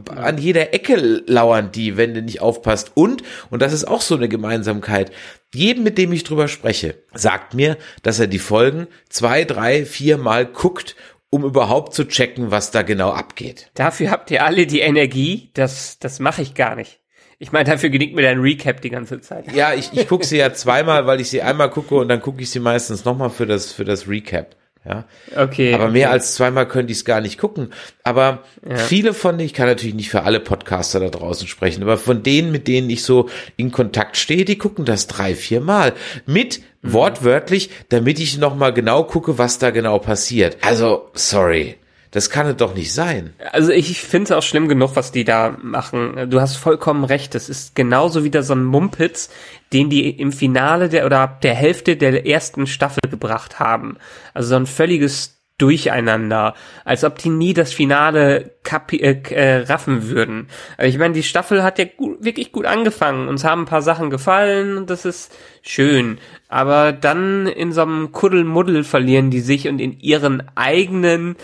[0.08, 2.91] an jeder Ecke lauern die, wenn du nicht aufpasst.
[2.93, 5.12] Und, und das ist auch so eine Gemeinsamkeit,
[5.54, 10.17] jedem, mit dem ich drüber spreche, sagt mir, dass er die Folgen zwei, drei, vier
[10.17, 10.95] Mal guckt
[11.32, 13.72] um überhaupt zu checken, was da genau abgeht.
[13.74, 17.00] Dafür habt ihr alle die Energie, das, das mache ich gar nicht.
[17.39, 19.52] Ich meine, dafür gelingt mir dein Recap die ganze Zeit.
[19.56, 22.44] Ja, ich, ich gucke sie ja zweimal, weil ich sie einmal gucke und dann gucke
[22.44, 24.56] ich sie meistens nochmal für das, für das Recap.
[24.86, 25.06] Ja.
[25.36, 25.74] Okay.
[25.74, 27.72] Aber mehr als zweimal könnte ich es gar nicht gucken.
[28.04, 28.76] Aber ja.
[28.78, 32.24] viele von denen, ich kann natürlich nicht für alle Podcaster da draußen sprechen, aber von
[32.24, 35.94] denen, mit denen ich so in Kontakt stehe, die gucken das drei, vier Mal.
[36.26, 36.94] Mit mhm.
[36.94, 40.58] wortwörtlich, damit ich nochmal genau gucke, was da genau passiert.
[40.62, 41.78] Also, sorry.
[42.12, 43.34] Das kann es doch nicht sein.
[43.54, 46.30] Also ich finde es auch schlimm genug, was die da machen.
[46.30, 47.34] Du hast vollkommen recht.
[47.36, 49.30] Das ist genauso wieder so ein Mumpitz,
[49.72, 53.98] den die im Finale der oder ab der Hälfte der ersten Staffel gebracht haben.
[54.34, 60.10] Also so ein völliges durcheinander, als ob die nie das Finale kapi äh, äh, raffen
[60.10, 60.47] würden.
[60.78, 63.82] Also ich meine, die Staffel hat ja gut, wirklich gut angefangen, uns haben ein paar
[63.82, 66.17] Sachen gefallen und das ist schön,
[66.50, 71.36] aber dann in so einem Kuddelmuddel verlieren die sich und in ihren eigenen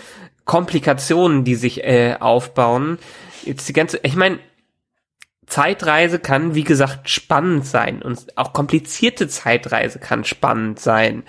[0.44, 2.98] Komplikationen, die sich äh, aufbauen.
[3.44, 4.38] Jetzt die ganze, ich meine,
[5.46, 11.22] Zeitreise kann, wie gesagt, spannend sein und auch komplizierte Zeitreise kann spannend sein,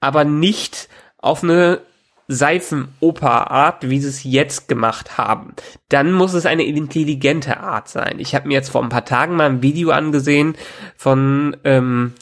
[0.00, 1.80] aber nicht auf eine
[2.28, 5.54] Seifenoper-Art, wie sie es jetzt gemacht haben.
[5.88, 8.16] Dann muss es eine intelligente Art sein.
[8.18, 10.54] Ich habe mir jetzt vor ein paar Tagen mal ein Video angesehen
[10.96, 12.12] von, ähm,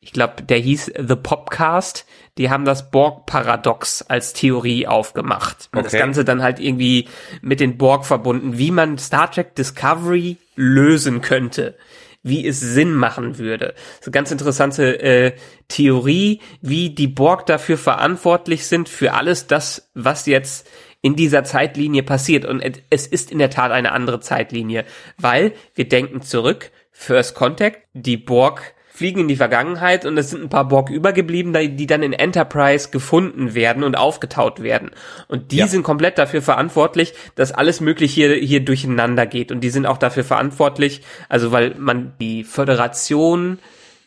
[0.00, 2.06] ich glaube, der hieß The Popcast.
[2.38, 5.68] Die haben das Borg-Paradox als Theorie aufgemacht.
[5.72, 5.88] Und okay.
[5.90, 7.08] das Ganze dann halt irgendwie
[7.42, 11.76] mit den Borg verbunden, wie man Star Trek Discovery lösen könnte
[12.22, 13.74] wie es Sinn machen würde.
[14.00, 15.32] So ganz interessante äh,
[15.68, 20.68] Theorie, wie die Borg dafür verantwortlich sind für alles das, was jetzt
[21.00, 22.44] in dieser Zeitlinie passiert.
[22.44, 24.84] Und es ist in der Tat eine andere Zeitlinie,
[25.16, 30.42] weil wir denken zurück, First Contact, die Borg fliegen in die Vergangenheit und es sind
[30.42, 34.90] ein paar Borg übergeblieben, die dann in Enterprise gefunden werden und aufgetaut werden.
[35.28, 35.68] Und die ja.
[35.68, 39.52] sind komplett dafür verantwortlich, dass alles möglich hier, hier durcheinander geht.
[39.52, 43.60] Und die sind auch dafür verantwortlich, also weil man die Föderation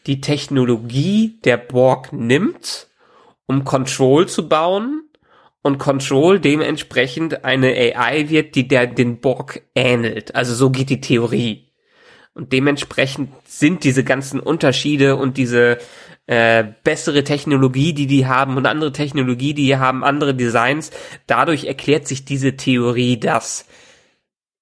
[0.07, 2.87] die Technologie der Borg nimmt,
[3.45, 5.03] um Control zu bauen
[5.61, 10.35] und Control dementsprechend eine AI wird, die der den Borg ähnelt.
[10.35, 11.70] Also so geht die Theorie.
[12.33, 15.79] Und dementsprechend sind diese ganzen Unterschiede und diese
[16.27, 20.91] äh, bessere Technologie, die die haben und andere Technologie, die haben, andere Designs,
[21.27, 23.65] dadurch erklärt sich diese Theorie, dass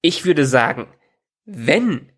[0.02, 0.88] ich würde sagen,
[1.46, 2.10] wenn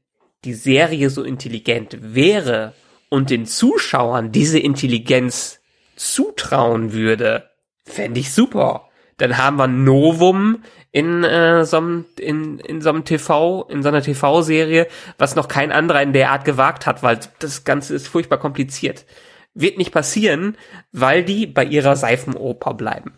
[0.45, 2.73] die Serie so intelligent wäre
[3.09, 5.59] und den Zuschauern diese Intelligenz
[5.95, 7.49] zutrauen würde,
[7.83, 8.89] fände ich super.
[9.17, 11.77] Dann haben wir Novum in äh, so
[12.19, 16.31] in, in so einem TV, in so einer TV-Serie, was noch kein anderer in der
[16.31, 19.05] Art gewagt hat, weil das Ganze ist furchtbar kompliziert.
[19.53, 20.57] Wird nicht passieren,
[20.91, 23.13] weil die bei ihrer Seifenoper bleiben.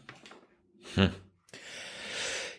[0.96, 1.10] Hm.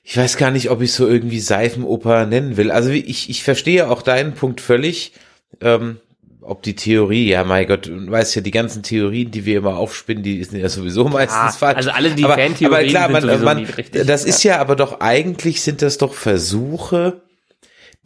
[0.02, 2.70] Ich weiß gar nicht, ob ich so irgendwie Seifenoper nennen will.
[2.70, 5.12] Also ich, ich verstehe auch deinen Punkt völlig.
[5.60, 5.98] Ähm,
[6.44, 9.76] ob die Theorie, ja mein Gott, du weißt ja, die ganzen Theorien, die wir immer
[9.76, 11.76] aufspinnen, die sind ja sowieso meistens ja, falsch.
[11.76, 14.06] Also alle die aber, Fantheorien aber klar, man, man, richtig.
[14.06, 17.22] Das ist ja aber doch eigentlich sind das doch Versuche,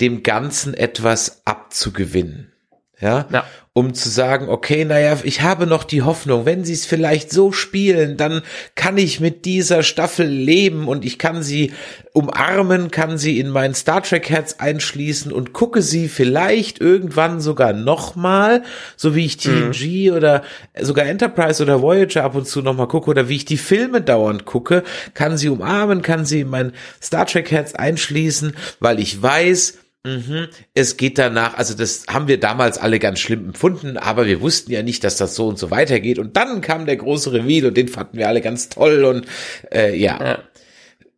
[0.01, 2.53] dem Ganzen etwas abzugewinnen.
[3.01, 3.27] Ja?
[3.33, 3.45] ja
[3.79, 7.53] um zu sagen, okay, naja, ich habe noch die Hoffnung, wenn sie es vielleicht so
[7.53, 8.43] spielen, dann
[8.75, 11.73] kann ich mit dieser Staffel leben und ich kann sie
[12.13, 17.73] umarmen, kann sie in mein Star Trek Herz einschließen und gucke sie vielleicht irgendwann sogar
[17.73, 18.65] nochmal,
[18.97, 20.17] so wie ich TNG mhm.
[20.17, 20.43] oder
[20.81, 24.45] sogar Enterprise oder Voyager ab und zu nochmal gucke oder wie ich die Filme dauernd
[24.45, 24.83] gucke,
[25.15, 30.49] kann sie umarmen, kann sie in mein Star Trek Herz einschließen, weil ich weiß, Mhm.
[30.75, 34.73] Es geht danach, also das haben wir damals alle ganz schlimm empfunden, aber wir wussten
[34.73, 36.19] ja nicht, dass das so und so weitergeht.
[36.19, 39.27] Und dann kam der große Reveal und den fanden wir alle ganz toll und
[39.73, 40.19] äh, ja.
[40.23, 40.39] ja.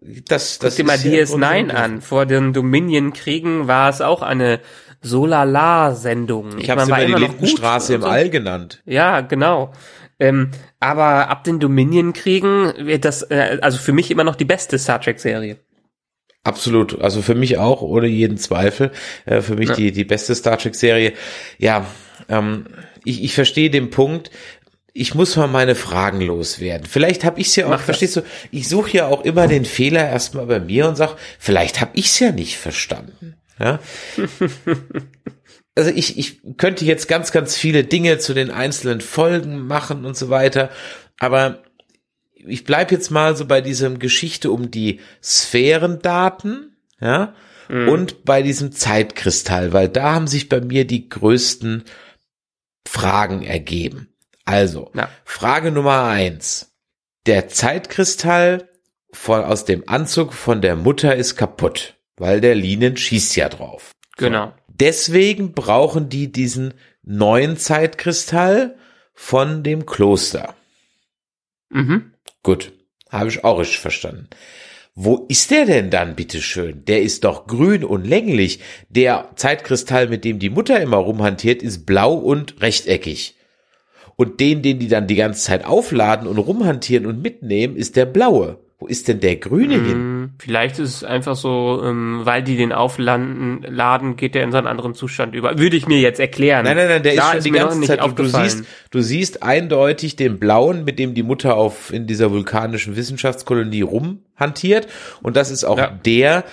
[0.00, 2.00] Das, das Guck dir mal DS9 an.
[2.00, 4.60] Vor den Dominion-Kriegen war es auch eine
[5.02, 6.58] Solala-Sendung.
[6.58, 8.04] Ich habe sie mal die Lindenstraße im.
[8.04, 8.82] All genannt.
[8.86, 9.72] Ja, genau.
[10.18, 14.78] Ähm, aber ab den Dominion-Kriegen wird das, äh, also für mich immer noch die beste
[14.78, 15.58] Star Trek-Serie.
[16.42, 18.92] Absolut, also für mich auch, ohne jeden Zweifel.
[19.26, 19.74] Äh, für mich ja.
[19.74, 21.12] die, die beste Star Trek-Serie.
[21.58, 21.86] Ja,
[22.28, 22.66] ähm,
[23.04, 24.30] ich, ich verstehe den Punkt.
[24.92, 26.86] Ich muss mal meine Fragen loswerden.
[26.86, 28.24] Vielleicht habe ich es ja auch, Mach verstehst das.
[28.24, 31.92] du, ich suche ja auch immer den Fehler erstmal bei mir und sag, vielleicht habe
[31.94, 33.36] ich es ja nicht verstanden.
[33.58, 33.78] Ja?
[35.76, 40.16] also ich, ich könnte jetzt ganz, ganz viele Dinge zu den einzelnen Folgen machen und
[40.16, 40.70] so weiter,
[41.18, 41.62] aber
[42.46, 47.34] ich bleib jetzt mal so bei diesem Geschichte um die Sphärendaten, ja,
[47.68, 47.88] mhm.
[47.88, 51.84] und bei diesem Zeitkristall, weil da haben sich bei mir die größten
[52.86, 54.08] Fragen ergeben.
[54.44, 55.08] Also, ja.
[55.24, 56.72] Frage Nummer eins.
[57.26, 58.68] Der Zeitkristall
[59.12, 63.92] von, aus dem Anzug von der Mutter ist kaputt, weil der Linen schießt ja drauf.
[64.16, 64.46] Genau.
[64.46, 64.52] So.
[64.68, 68.76] Deswegen brauchen die diesen neuen Zeitkristall
[69.12, 70.54] von dem Kloster.
[71.68, 72.09] Mhm.
[72.42, 72.72] Gut,
[73.10, 74.28] habe ich auch richtig verstanden.
[74.94, 76.84] Wo ist der denn dann, bitteschön?
[76.84, 78.60] Der ist doch grün und länglich.
[78.88, 83.36] Der Zeitkristall, mit dem die Mutter immer rumhantiert, ist blau und rechteckig.
[84.16, 88.04] Und den, den die dann die ganze Zeit aufladen und rumhantieren und mitnehmen, ist der
[88.04, 88.58] blaue.
[88.82, 89.92] Wo ist denn der Grüne hin?
[89.92, 94.52] Hm, Vielleicht ist es einfach so, ähm, weil die den aufladen, laden, geht der in
[94.52, 95.58] seinen anderen Zustand über.
[95.58, 96.64] Würde ich mir jetzt erklären.
[96.64, 98.00] Nein, nein, nein, der Da ist schon die mir noch ganze Zeit.
[98.02, 102.30] Du, du siehst, du siehst eindeutig den blauen, mit dem die Mutter auf in dieser
[102.30, 104.88] vulkanischen Wissenschaftskolonie rumhantiert.
[105.20, 105.88] Und das ist auch Ja.
[105.88, 106.44] der,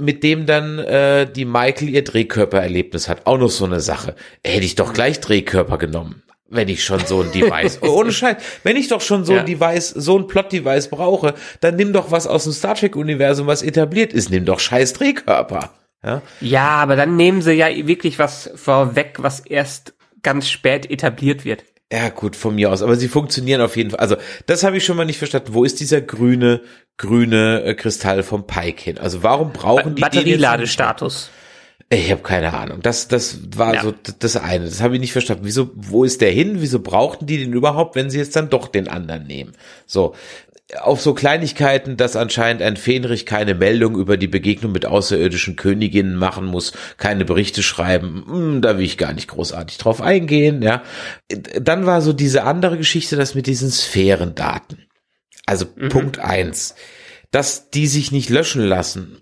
[0.00, 3.26] mit dem dann äh, die Michael ihr Drehkörpererlebnis hat.
[3.26, 4.14] Auch noch so eine Sache.
[4.42, 6.22] Hätte ich doch gleich Drehkörper genommen.
[6.50, 9.40] Wenn ich schon so ein Device, oh, ohne Scheiß, wenn ich doch schon so Ja.
[9.40, 13.62] ein Device, so ein Plot-Device brauche, dann nimm doch was aus dem Star Trek-Universum, was
[13.62, 15.70] etabliert ist, nimm doch scheiß Drehkörper.
[16.04, 16.22] Ja?
[16.40, 21.64] Ja, aber dann nehmen sie ja wirklich was vorweg, was erst ganz spät etabliert wird.
[21.92, 22.82] Ja, gut, von mir aus.
[22.82, 23.98] Aber sie funktionieren auf jeden Fall.
[23.98, 25.54] Also, das habe ich schon mal nicht verstanden.
[25.54, 26.60] Wo ist dieser grüne,
[26.98, 28.98] grüne äh, Kristall vom Pike hin?
[28.98, 31.30] Also, warum brauchen die den jetzt Batterieladestatus.
[31.92, 32.80] Ich habe keine Ahnung.
[32.82, 33.82] Das, das war Ja.
[33.82, 34.66] so das eine.
[34.66, 35.44] Das habe ich nicht verstanden.
[35.44, 36.60] Wieso, wo ist der hin?
[36.60, 39.52] Wieso brauchten die den überhaupt, wenn sie jetzt dann doch den anderen nehmen?
[39.86, 40.14] So.
[40.82, 46.14] Auf so Kleinigkeiten, dass anscheinend ein Fähnrich keine Meldung über die Begegnung mit außerirdischen Königinnen
[46.14, 50.84] machen muss, keine Berichte schreiben, hm, da will ich gar nicht großartig drauf eingehen, ja.
[51.60, 54.86] Dann war so diese andere Geschichte, das mit diesen Sphärendaten.
[55.44, 56.76] Also Punkt eins,
[57.32, 59.18] dass die sich nicht löschen lassen.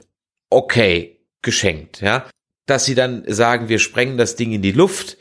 [0.50, 2.26] Okay, geschenkt, ja.
[2.68, 5.16] Dass sie dann sagen, wir sprengen das Ding in die Luft.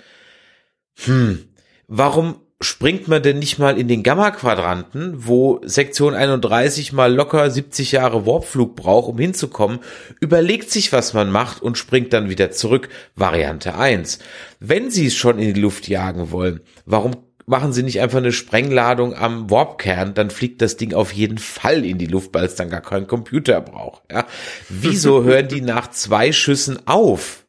[1.05, 1.49] Hm,
[1.87, 7.91] warum springt man denn nicht mal in den Gamma-Quadranten, wo Sektion 31 mal locker 70
[7.91, 9.79] Jahre Warpflug braucht, um hinzukommen,
[10.19, 12.89] überlegt sich, was man macht und springt dann wieder zurück.
[13.15, 14.19] Variante 1.
[14.59, 18.33] Wenn sie es schon in die Luft jagen wollen, warum machen sie nicht einfach eine
[18.33, 22.55] Sprengladung am Warpkern, dann fliegt das Ding auf jeden Fall in die Luft, weil es
[22.55, 24.03] dann gar keinen Computer braucht.
[24.11, 24.27] Ja?
[24.69, 27.45] Wieso hören die nach zwei Schüssen auf?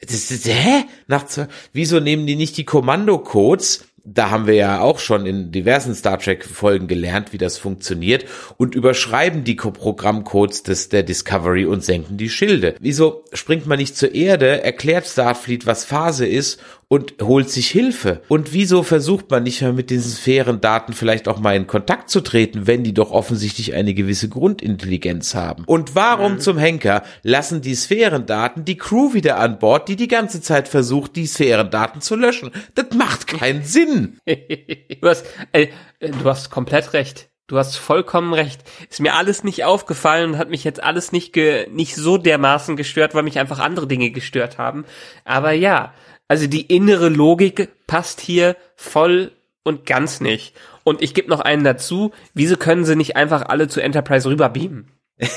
[0.00, 0.84] Das, das, hä?
[1.06, 3.84] Nach zwei, wieso nehmen die nicht die Kommandocodes?
[4.06, 8.26] Da haben wir ja auch schon in diversen Star Trek Folgen gelernt, wie das funktioniert
[8.58, 12.74] und überschreiben die Programmcodes des, der Discovery und senken die Schilde.
[12.80, 18.22] Wieso springt man nicht zur Erde, erklärt Starfleet, was Phase ist und holt sich Hilfe?
[18.28, 22.20] Und wieso versucht man nicht mal mit diesen Sphärendaten vielleicht auch mal in Kontakt zu
[22.20, 25.64] treten, wenn die doch offensichtlich eine gewisse Grundintelligenz haben?
[25.66, 30.40] Und warum zum Henker lassen die Sphärendaten die Crew wieder an Bord, die die ganze
[30.40, 32.50] Zeit versucht, die Sphärendaten zu löschen?
[32.74, 34.18] Das macht keinen Sinn.
[34.26, 35.68] Du hast, äh,
[36.00, 37.28] du hast komplett recht.
[37.46, 38.62] Du hast vollkommen recht.
[38.88, 42.74] Ist mir alles nicht aufgefallen und hat mich jetzt alles nicht ge, nicht so dermaßen
[42.74, 44.86] gestört, weil mich einfach andere Dinge gestört haben.
[45.26, 45.92] Aber ja,
[46.28, 49.32] also die innere Logik passt hier voll
[49.62, 50.54] und ganz nicht.
[50.84, 52.12] Und ich gebe noch einen dazu.
[52.34, 54.88] Wieso können sie nicht einfach alle zu Enterprise rüberbeamen?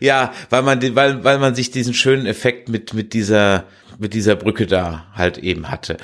[0.00, 3.64] ja, weil man, weil, weil man sich diesen schönen Effekt mit, mit dieser,
[3.98, 5.96] mit dieser Brücke da halt eben hatte.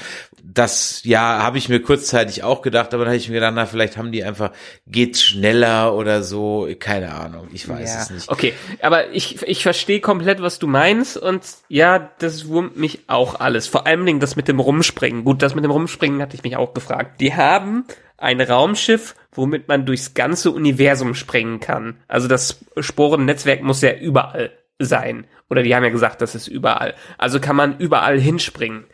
[0.59, 3.65] Das, ja, habe ich mir kurzzeitig auch gedacht, aber dann habe ich mir gedacht, na,
[3.65, 4.51] vielleicht haben die einfach,
[4.89, 8.29] geht's schneller oder so, keine Ahnung, ich weiß es nicht.
[8.29, 13.39] Okay, aber ich, ich verstehe komplett, was du meinst und ja, das wurmt mich auch
[13.39, 13.69] alles.
[13.69, 15.25] Vor allem Dingen das mit dem Rumspringen.
[15.25, 17.21] Gut, das mit dem Rumspringen hatte ich mich auch gefragt.
[17.21, 17.85] Die haben
[18.17, 21.99] ein Raumschiff, womit man durchs ganze Universum springen kann.
[22.09, 25.27] Also das Sporennetzwerk muss ja überall sein.
[25.51, 26.95] Oder die haben ja gesagt, das ist überall.
[27.17, 28.85] Also kann man überall hinspringen.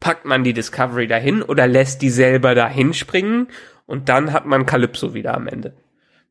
[0.00, 3.48] Packt man die Discovery dahin oder lässt die selber dahin springen
[3.86, 5.74] und dann hat man Calypso wieder am Ende.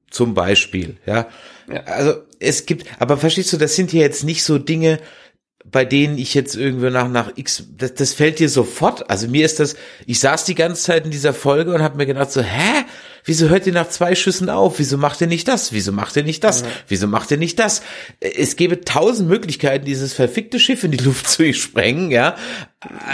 [0.09, 1.27] Zum Beispiel, ja.
[1.71, 1.83] Ja.
[1.83, 4.99] Also es gibt, aber verstehst du, das sind hier jetzt nicht so Dinge,
[5.65, 9.09] bei denen ich jetzt irgendwie nach nach X, das, das fällt dir sofort.
[9.09, 12.05] Also mir ist das, ich saß die ganze Zeit in dieser Folge und habe mir
[12.05, 12.85] gedacht so, hä?
[13.25, 14.79] Wieso hört ihr nach zwei Schüssen auf?
[14.79, 15.71] Wieso macht ihr nicht das?
[15.71, 16.63] Wieso macht ihr nicht das?
[16.87, 17.81] Wieso macht ihr nicht das?
[18.19, 22.35] Es gäbe tausend Möglichkeiten, dieses verfickte Schiff in die Luft zu sprengen, ja,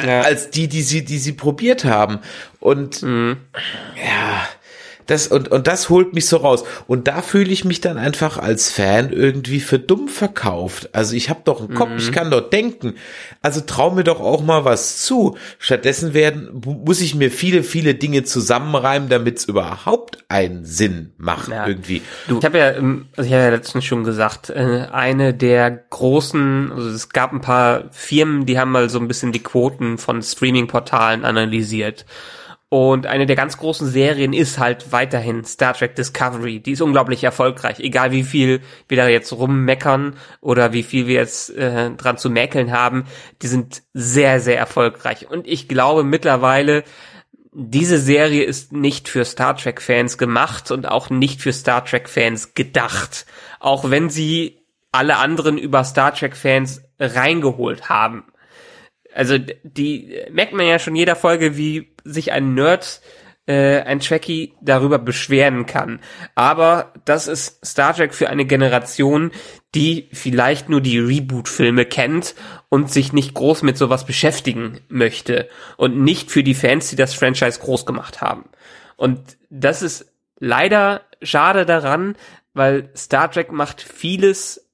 [0.06, 0.22] Ja.
[0.22, 2.20] als die, die sie, die sie probiert haben.
[2.60, 4.48] Und ja,
[5.10, 6.64] das, und, und das holt mich so raus.
[6.88, 10.90] Und da fühle ich mich dann einfach als Fan irgendwie für dumm verkauft.
[10.94, 12.94] Also ich habe doch einen Kopf, ich kann doch denken.
[13.42, 15.38] Also trau mir doch auch mal was zu.
[15.58, 21.50] Stattdessen werden, muss ich mir viele, viele Dinge zusammenreimen, damit es überhaupt einen Sinn macht
[21.50, 21.66] Ja.
[21.68, 22.02] irgendwie.
[22.28, 22.84] Du, ich habe ja, also
[23.18, 27.86] ich habe ja letztens schon gesagt, äh, eine der großen, also es gab ein paar
[27.92, 32.06] Firmen, die haben mal so ein bisschen die Quoten von Streaming-Portalen analysiert.
[32.72, 36.60] Und eine der ganz großen Serien ist halt weiterhin Star Trek Discovery.
[36.60, 37.80] Die ist unglaublich erfolgreich.
[37.80, 42.30] Egal wie viel wir da jetzt rummeckern oder wie viel wir jetzt äh, dran zu
[42.30, 43.06] mäkeln haben,
[43.42, 45.28] die sind sehr, sehr erfolgreich.
[45.28, 46.84] Und ich glaube mittlerweile,
[47.52, 52.08] diese Serie ist nicht für Star Trek Fans gemacht und auch nicht für Star Trek
[52.08, 53.26] Fans gedacht.
[53.60, 54.60] Auch wenn sie
[54.92, 58.26] alle anderen über Star Trek Fans reingeholt haben.
[59.20, 63.02] Also die merkt man ja schon jeder Folge, wie sich ein Nerd
[63.48, 66.00] äh, ein Trekkie darüber beschweren kann.
[66.36, 69.32] Aber das ist Star Trek für eine Generation,
[69.76, 72.34] die vielleicht nur die Reboot-Filme kennt
[72.70, 75.50] und sich nicht groß mit sowas beschäftigen möchte.
[75.76, 78.46] Und nicht für die Fans, die das Franchise groß gemacht haben.
[78.96, 82.16] Und das ist leider schade daran,
[82.54, 84.70] weil Star Trek macht vieles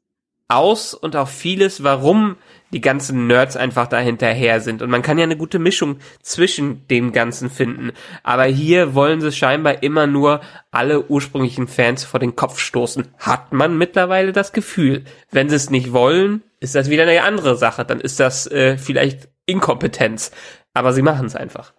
[0.48, 2.38] aus und auch vieles, warum
[2.72, 4.82] die ganzen Nerds einfach da hinterher sind.
[4.82, 7.92] Und man kann ja eine gute Mischung zwischen dem Ganzen finden.
[8.24, 13.08] Aber hier wollen sie scheinbar immer nur alle ursprünglichen Fans vor den Kopf stoßen.
[13.18, 15.04] Hat man mittlerweile das Gefühl.
[15.32, 17.86] Wenn sie es nicht wollen, ist das wieder eine andere Sache.
[17.86, 20.32] Dann ist das äh, vielleicht Inkompetenz.
[20.74, 21.74] Aber sie machen es einfach.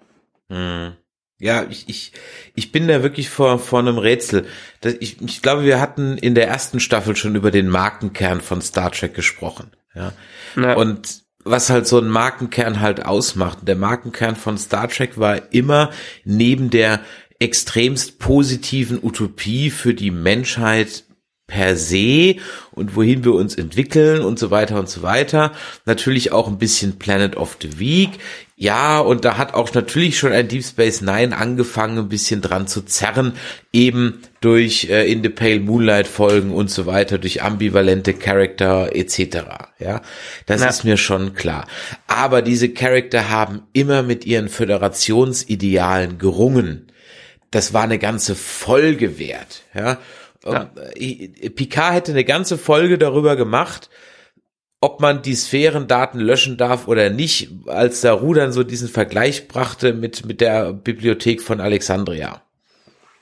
[0.48, 0.92] Hm.
[1.38, 2.12] Ja, ich, ich,
[2.54, 4.46] ich bin da wirklich vor, vor einem Rätsel.
[5.00, 8.90] Ich, ich glaube, wir hatten in der ersten Staffel schon über den Markenkern von Star
[8.90, 9.70] Trek gesprochen.
[9.96, 10.12] Ja.
[10.56, 10.74] ja.
[10.74, 13.58] Und was halt so ein Markenkern halt ausmacht.
[13.62, 15.90] Der Markenkern von Star Trek war immer
[16.24, 17.00] neben der
[17.38, 21.04] extremst positiven Utopie für die Menschheit
[21.46, 22.36] per se
[22.72, 25.52] und wohin wir uns entwickeln und so weiter und so weiter.
[25.84, 28.10] Natürlich auch ein bisschen Planet of the Week.
[28.58, 32.66] Ja, und da hat auch natürlich schon ein Deep Space Nine angefangen, ein bisschen dran
[32.66, 33.34] zu zerren,
[33.70, 39.18] eben durch äh, In the Pale Moonlight Folgen und so weiter, durch ambivalente Charakter etc.
[39.78, 40.00] Ja,
[40.46, 40.68] das ja.
[40.68, 41.66] ist mir schon klar.
[42.06, 46.90] Aber diese Charakter haben immer mit ihren Föderationsidealen gerungen.
[47.50, 49.64] Das war eine ganze Folge wert.
[49.74, 49.98] Ja,
[50.46, 50.70] ja.
[50.94, 53.90] Äh, Picard hätte eine ganze Folge darüber gemacht,
[54.80, 59.92] ob man die Sphärendaten löschen darf oder nicht, als der Rudern so diesen Vergleich brachte
[59.92, 62.45] mit, mit der Bibliothek von Alexandria.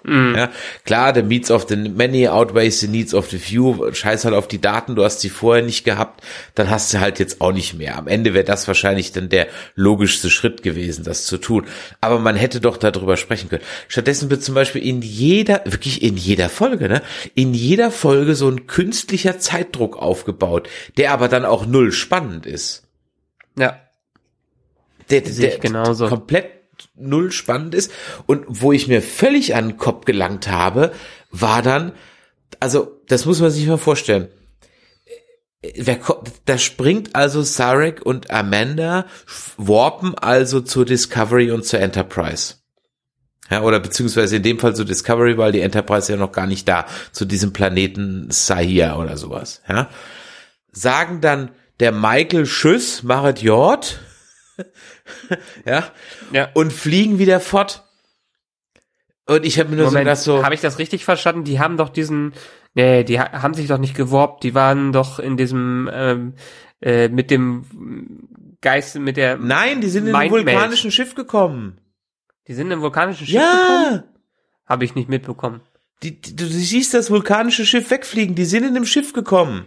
[0.07, 0.35] Mhm.
[0.37, 0.51] Ja,
[0.85, 3.91] klar, the needs of the many outweighs the needs of the few.
[3.93, 6.23] Scheiß halt auf die Daten, du hast sie vorher nicht gehabt,
[6.55, 7.97] dann hast du halt jetzt auch nicht mehr.
[7.97, 11.67] Am Ende wäre das wahrscheinlich dann der logischste Schritt gewesen, das zu tun.
[12.03, 13.63] Aber man hätte doch darüber sprechen können.
[13.89, 17.03] Stattdessen wird zum Beispiel in jeder, wirklich in jeder Folge, ne,
[17.35, 22.83] in jeder Folge so ein künstlicher Zeitdruck aufgebaut, der aber dann auch null spannend ist.
[23.59, 23.81] Ja.
[25.11, 26.09] Der, der, der genauso.
[26.09, 26.54] komplett
[26.95, 27.91] null spannend ist.
[28.27, 30.93] Und wo ich mir völlig an den Kopf gelangt habe,
[31.31, 31.93] war dann,
[32.61, 34.29] also das muss man sich mal vorstellen.
[35.77, 35.99] Wer,
[36.45, 39.07] da springt also Sarek und Amanda
[39.57, 42.57] warpen also zur Discovery und zur Enterprise.
[43.51, 46.67] Ja, oder beziehungsweise in dem Fall zur Discovery, weil die Enterprise ja noch gar nicht
[46.67, 49.63] da, zu diesem Planeten Sahia oder sowas.
[49.69, 49.91] Ja.
[50.73, 54.01] Sagen dann der Michael Schüss, Marit Jord,
[55.65, 55.85] ja?
[56.33, 57.85] ja, und fliegen wieder fort.
[59.27, 60.45] Und ich habe mir nur Moment, so gedacht, so.
[60.45, 61.45] Habe ich das richtig verstanden?
[61.45, 62.35] Die haben doch diesen,
[62.75, 66.35] nee, die haben sich doch nicht geworbt, die waren doch in diesem, ähm,
[66.83, 69.39] äh, mit dem Geist, mit der.
[69.39, 71.81] Nein, die sind in ein vulkanischen Schiff gekommen.
[72.47, 73.89] Die sind im vulkanischen Schiff ja.
[73.89, 74.05] gekommen?
[74.67, 75.61] Habe ich nicht mitbekommen.
[76.03, 79.67] Die, die, du siehst das vulkanische Schiff wegfliegen, die sind in dem Schiff gekommen.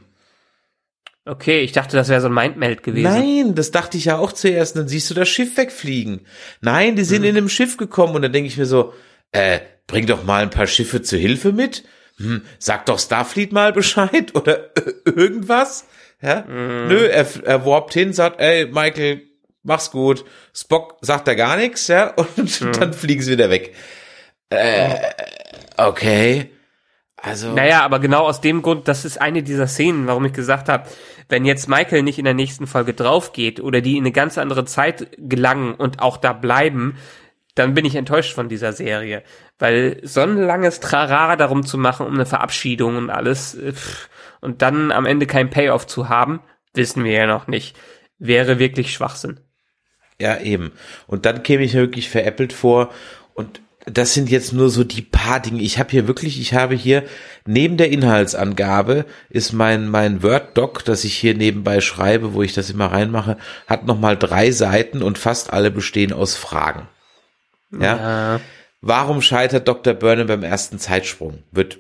[1.28, 3.12] Okay, ich dachte, das wäre so ein Mindmeld gewesen.
[3.12, 4.76] Nein, das dachte ich ja auch zuerst.
[4.76, 6.22] dann siehst du das Schiff wegfliegen.
[6.62, 7.30] Nein, die sind hm.
[7.30, 8.94] in einem Schiff gekommen und dann denke ich mir so,
[9.32, 11.84] äh, bring doch mal ein paar Schiffe zur Hilfe mit.
[12.18, 14.72] Hm, sag doch Starfleet mal Bescheid oder
[15.06, 15.86] irgendwas.
[16.22, 16.46] Ja?
[16.46, 16.88] Hm.
[16.88, 19.22] Nö, er, er warpt hin, sagt, ey, Michael,
[19.64, 20.26] mach's gut.
[20.54, 22.08] Spock sagt da gar nichts, ja,
[22.38, 22.72] und hm.
[22.74, 23.74] dann fliegen sie wieder weg.
[24.50, 24.96] Äh,
[25.78, 26.52] okay.
[27.18, 27.54] Also.
[27.54, 30.88] Naja, aber genau aus dem Grund, das ist eine dieser Szenen, warum ich gesagt habe,
[31.30, 34.38] wenn jetzt Michael nicht in der nächsten Folge drauf geht oder die in eine ganz
[34.38, 36.98] andere Zeit gelangen und auch da bleiben,
[37.56, 39.24] dann bin ich enttäuscht von dieser Serie.
[39.58, 43.74] Weil so ein langes Trara darum zu machen, um eine Verabschiedung und alles, äh,
[44.40, 46.42] und dann am Ende kein Payoff zu haben,
[46.74, 47.76] wissen wir ja noch nicht.
[48.20, 49.40] Wäre wirklich Schwachsinn.
[50.20, 50.72] Ja, eben.
[51.08, 52.92] Und dann käme ich wirklich veräppelt vor
[53.34, 55.62] und das sind jetzt nur so die paar Dinge.
[55.62, 57.04] Ich habe hier wirklich, ich habe hier
[57.46, 62.54] neben der Inhaltsangabe ist mein mein Word Doc, das ich hier nebenbei schreibe, wo ich
[62.54, 66.88] das immer reinmache, hat noch mal drei Seiten und fast alle bestehen aus Fragen.
[67.72, 67.80] Ja.
[67.98, 68.42] ja.
[68.82, 69.94] Warum scheitert Dr.
[69.94, 71.44] Burnham beim ersten Zeitsprung?
[71.52, 71.80] Wird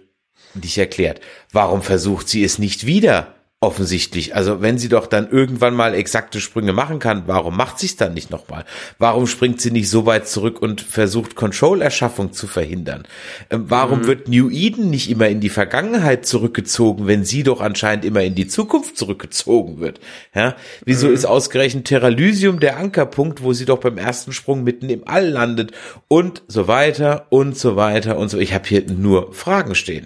[0.53, 1.21] nicht erklärt.
[1.51, 3.35] Warum versucht sie es nicht wieder?
[3.59, 4.35] Offensichtlich.
[4.35, 7.95] Also wenn sie doch dann irgendwann mal exakte Sprünge machen kann, warum macht sie es
[7.95, 8.65] dann nicht nochmal?
[8.99, 13.07] Warum springt sie nicht so weit zurück und versucht Control-Erschaffung zu verhindern?
[13.49, 14.07] Ähm, warum mhm.
[14.07, 18.35] wird New Eden nicht immer in die Vergangenheit zurückgezogen, wenn sie doch anscheinend immer in
[18.35, 19.99] die Zukunft zurückgezogen wird?
[20.35, 20.55] Ja?
[20.85, 21.15] Wieso mhm.
[21.15, 25.71] ist ausgerechnet Terralysium der Ankerpunkt, wo sie doch beim ersten Sprung mitten im All landet
[26.07, 28.37] und so weiter und so weiter und so.
[28.37, 30.05] Ich habe hier nur Fragen stehen.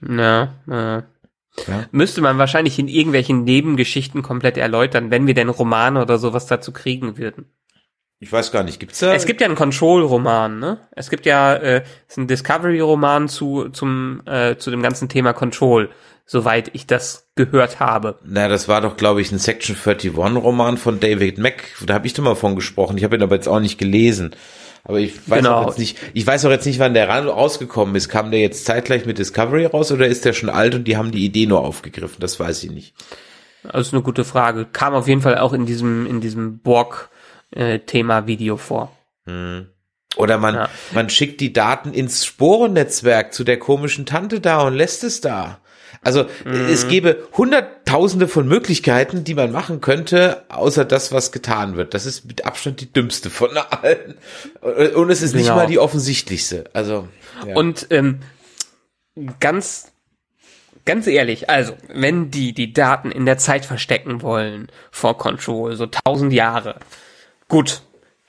[0.00, 1.04] Na, na.
[1.68, 1.86] Ja.
[1.92, 6.72] Müsste man wahrscheinlich in irgendwelchen Nebengeschichten komplett erläutern, wenn wir denn Romane oder sowas dazu
[6.72, 7.46] kriegen würden.
[8.20, 9.12] Ich weiß gar nicht, gibt's da?
[9.12, 10.78] Es gibt ja einen Control-Roman, ne?
[10.92, 15.32] Es gibt ja äh, es ist ein Discovery-Roman zu zum äh, zu dem ganzen Thema
[15.32, 15.90] Control,
[16.24, 18.18] soweit ich das gehört habe.
[18.24, 21.64] Na, das war doch, glaube ich, ein Section 31 Roman von David Mack.
[21.84, 22.96] Da habe ich doch mal von gesprochen.
[22.96, 24.34] Ich habe ihn aber jetzt auch nicht gelesen.
[24.84, 25.62] Aber ich weiß Genau.
[25.62, 28.08] auch jetzt nicht, ich weiß auch jetzt nicht, wann der rausgekommen ist.
[28.10, 31.10] Kam der jetzt zeitgleich mit Discovery raus oder ist der schon alt und die haben
[31.10, 32.16] die Idee nur aufgegriffen?
[32.20, 32.94] Das weiß ich nicht.
[33.62, 34.66] Das ist eine gute Frage.
[34.70, 37.08] Kam auf jeden Fall auch in diesem in diesem Borg
[37.50, 38.92] äh, Thema Video vor.
[40.16, 40.68] Oder man, Ja.
[40.92, 45.60] man schickt die Daten ins Sporennetzwerk zu der komischen Tante da und lässt es da.
[46.04, 51.94] Also es gäbe hunderttausende von Möglichkeiten, die man machen könnte, außer das, was getan wird.
[51.94, 54.14] Das ist mit Abstand die dümmste von allen.
[54.94, 55.56] Und es ist nicht Genau.
[55.56, 56.64] mal die offensichtlichste.
[56.74, 57.08] Also
[57.46, 57.56] ja.
[57.56, 58.20] Und ähm,
[59.40, 59.92] ganz,
[60.84, 65.86] ganz ehrlich, also, wenn die die Daten in der Zeit verstecken wollen vor Control, so
[65.86, 66.78] tausend Jahre,
[67.48, 67.82] gut,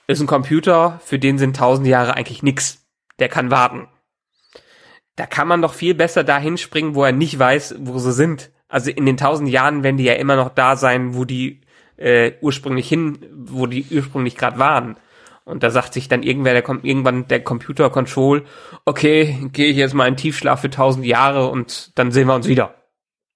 [0.06, 2.78] ist ein Computer, für den sind tausend Jahre eigentlich nix.
[3.18, 3.88] Der kann warten.
[5.16, 8.50] Da kann man doch viel besser dahin springen, wo er nicht weiß, wo sie sind.
[8.68, 11.62] Also in den tausend Jahren werden die ja immer noch da sein, wo die
[11.96, 14.96] äh, ursprünglich hin, wo die ursprünglich gerade waren.
[15.44, 18.44] Und da sagt sich dann irgendwer, der kommt irgendwann der Computer Control,
[18.84, 22.48] okay, gehe ich jetzt mal in Tiefschlaf für tausend Jahre und dann sehen wir uns
[22.48, 22.74] wieder.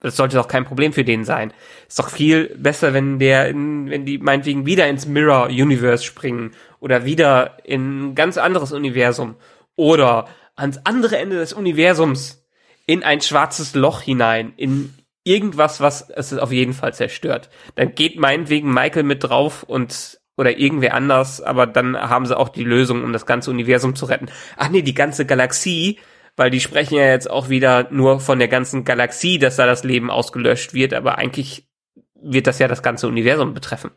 [0.00, 1.52] Das sollte doch kein Problem für den sein.
[1.86, 6.52] Ist doch viel besser, wenn der, in, wenn die meinetwegen wieder ins Mirror Universe springen
[6.80, 9.36] oder wieder in ein ganz anderes Universum
[9.76, 10.26] oder
[10.60, 12.44] ans andere Ende des Universums
[12.86, 14.94] in ein schwarzes Loch hinein, in
[15.24, 17.50] irgendwas, was es auf jeden Fall zerstört.
[17.74, 22.48] Dann geht meinetwegen Michael mit drauf und oder irgendwer anders, aber dann haben sie auch
[22.48, 24.30] die Lösung, um das ganze Universum zu retten.
[24.56, 25.98] Ach nee, die ganze Galaxie,
[26.36, 29.84] weil die sprechen ja jetzt auch wieder nur von der ganzen Galaxie, dass da das
[29.84, 31.68] Leben ausgelöscht wird, aber eigentlich
[32.14, 33.90] wird das ja das ganze Universum betreffen.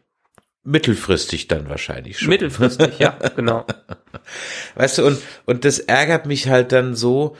[0.63, 2.29] Mittelfristig dann wahrscheinlich schon.
[2.29, 3.65] Mittelfristig, ja, genau.
[4.75, 7.35] Weißt du, und, und das ärgert mich halt dann so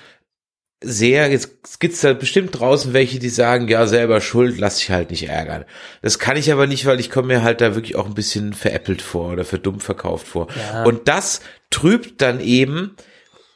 [0.82, 1.32] sehr.
[1.32, 5.30] Jetzt gibt's da bestimmt draußen welche, die sagen, ja, selber schuld, lass dich halt nicht
[5.30, 5.64] ärgern.
[6.02, 8.54] Das kann ich aber nicht, weil ich komme mir halt da wirklich auch ein bisschen
[8.54, 10.48] veräppelt vor oder für dumm verkauft vor.
[10.56, 10.84] Ja.
[10.84, 12.96] Und das trübt dann eben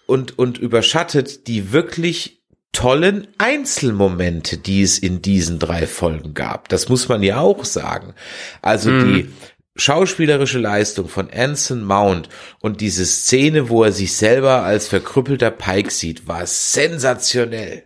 [0.05, 2.38] und, und überschattet die wirklich
[2.72, 6.70] tollen Einzelmomente, die es in diesen drei Folgen gab.
[6.70, 8.13] Das muss man ja auch sagen.
[8.61, 9.30] Also die
[9.78, 15.91] schauspielerische Leistung von Anson Mount und diese Szene, wo er sich selber als verkrüppelter Pike
[15.91, 17.84] sieht, war sensationell.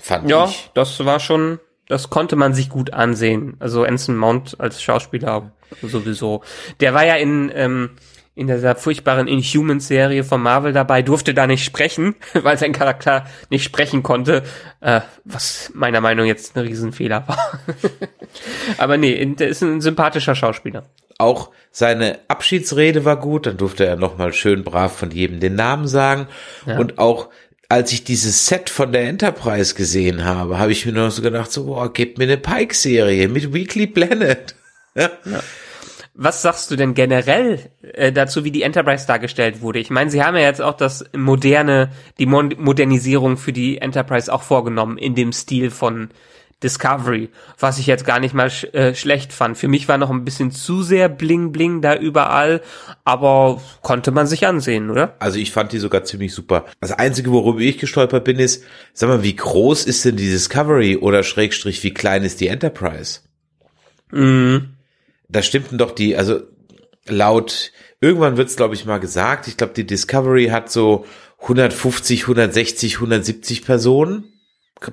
[0.00, 0.70] Fand Ja, ich.
[0.74, 3.56] das war schon, das konnte man sich gut ansehen.
[3.58, 6.42] Also Anson Mount als Schauspieler sowieso.
[6.80, 7.90] Der war ja in, ähm,
[8.38, 13.64] in dieser furchtbaren Inhumans-Serie von Marvel dabei, durfte da nicht sprechen, weil sein Charakter nicht
[13.64, 14.42] sprechen konnte,
[14.80, 17.60] äh, was meiner Meinung nach jetzt ein Riesenfehler war.
[18.78, 20.84] Aber nee, der ist ein sympathischer Schauspieler.
[21.18, 25.88] Auch seine Abschiedsrede war gut, dann durfte er nochmal schön brav von jedem den Namen
[25.88, 26.28] sagen.
[26.64, 27.28] Und auch
[27.68, 31.52] als ich dieses Set von der Enterprise gesehen habe, habe ich mir noch so gedacht,
[31.52, 34.54] so, boah, gebt mir eine Pike-Serie mit Weekly Planet.
[34.94, 35.10] Ja.
[36.20, 39.78] Was sagst du denn generell äh, dazu, wie die Enterprise dargestellt wurde?
[39.78, 44.32] Ich meine, sie haben ja jetzt auch das moderne, die Mon Modernisierung für die Enterprise
[44.32, 46.08] auch vorgenommen in dem Stil von
[46.60, 49.56] Discovery, was ich jetzt gar nicht mal sch äh, schlecht fand.
[49.56, 52.62] Für mich war noch ein bisschen zu sehr bling bling da überall,
[53.04, 55.14] aber konnte man sich ansehen, oder?
[55.20, 56.64] Also ich fand die sogar ziemlich super.
[56.80, 60.96] Das Einzige, worüber ich gestolpert bin, ist, sag mal, wie groß ist denn die Discovery
[60.96, 63.20] oder Schrägstrich, wie klein ist die Enterprise?
[64.10, 64.77] Mhm.
[65.28, 66.40] Da stimmten doch die, also
[67.06, 71.04] laut, irgendwann wird's glaube ich mal gesagt, ich glaube die Discovery hat so
[71.40, 74.32] 150, 160, 170 Personen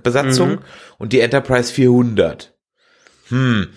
[0.01, 0.59] Besatzung
[0.97, 2.53] und die Enterprise 400.
[3.29, 3.69] Hm,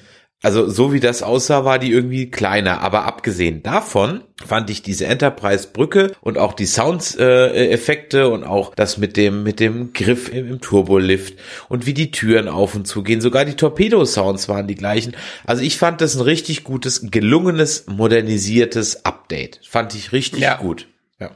[0.43, 2.81] also so wie das aussah, war die irgendwie kleiner.
[2.81, 9.17] Aber abgesehen davon fand ich diese Enterprise-Brücke und auch die Sounds-Effekte und auch das mit
[9.17, 13.21] dem mit dem Griff im, im Turbolift und wie die Türen auf und zu gehen.
[13.21, 15.17] Sogar die Torpedo-Sounds waren die gleichen.
[15.45, 19.61] Also ich fand das ein richtig gutes, gelungenes, modernisiertes Update.
[19.69, 20.57] Fand ich richtig Ja.
[20.57, 20.87] gut.
[21.19, 21.31] Ja.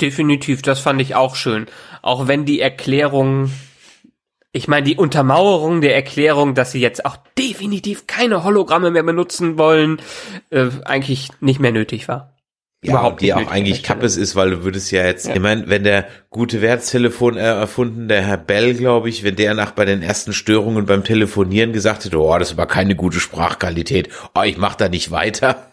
[0.00, 1.66] Definitiv, das fand ich auch schön.
[2.02, 3.50] Auch wenn die Erklärung,
[4.52, 9.58] ich meine, die Untermauerung der Erklärung, dass sie jetzt auch definitiv keine Hologramme mehr benutzen
[9.58, 10.00] wollen,
[10.50, 12.36] äh, eigentlich nicht mehr nötig war.
[12.82, 13.82] Ja, Überhaupt die auch eigentlich.
[13.82, 18.08] Kappes ist, weil du würdest ja jetzt, ich meine, wenn der gute Wertstelefon äh, erfunden,
[18.08, 22.06] der Herr Bell, glaube ich, wenn der nach bei den ersten Störungen beim Telefonieren gesagt
[22.06, 25.70] hätte, oh, das war keine gute Sprachqualität, oh, ich mach da nicht weiter.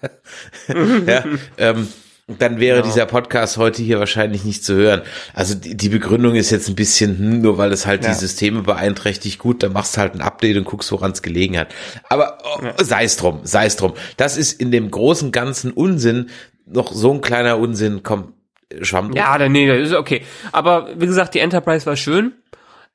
[1.08, 1.24] ja,
[1.58, 1.88] ähm,
[2.28, 2.94] dann wäre Genau.
[2.94, 5.02] dieser Podcast heute hier wahrscheinlich nicht zu hören.
[5.34, 8.10] Also die, die Begründung ist jetzt ein bisschen, hm, nur weil es halt Ja.
[8.10, 11.58] die Systeme beeinträchtigt, gut, dann machst du halt ein Update und guckst, woran es gelegen
[11.58, 11.74] hat.
[12.10, 13.94] Aber oh, sei es drum, sei es drum.
[14.18, 16.30] Das ist in dem großen ganzen Unsinn
[16.66, 18.34] noch so ein kleiner Unsinn, komm,
[18.82, 19.14] Schwamm.
[19.14, 20.24] Ja, dann, nee, das ist okay.
[20.52, 22.34] Aber wie gesagt, die Enterprise war schön.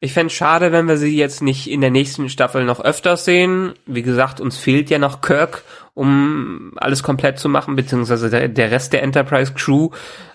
[0.05, 3.75] Ich fänd's schade, wenn wir sie jetzt nicht in der nächsten Staffel noch öfters sehen.
[3.87, 5.63] Wie gesagt, uns fehlt ja noch Kirk,
[5.95, 9.91] um alles komplett zu machen, beziehungsweise der, der Rest der Enterprise Crew.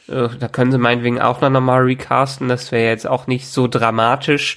[0.07, 2.47] Äh, da können sie meinetwegen auch noch mal recasten.
[2.47, 4.55] Das wäre jetzt auch nicht so dramatisch.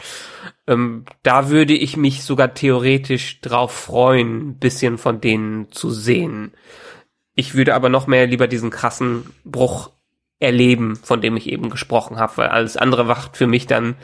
[0.68, 6.52] Ähm, da würde ich mich sogar theoretisch drauf freuen, ein bisschen von denen zu sehen.
[7.34, 9.90] Ich würde aber noch mehr lieber diesen krassen Bruch
[10.38, 13.96] erleben, von dem ich eben gesprochen habe, weil alles andere macht für mich dann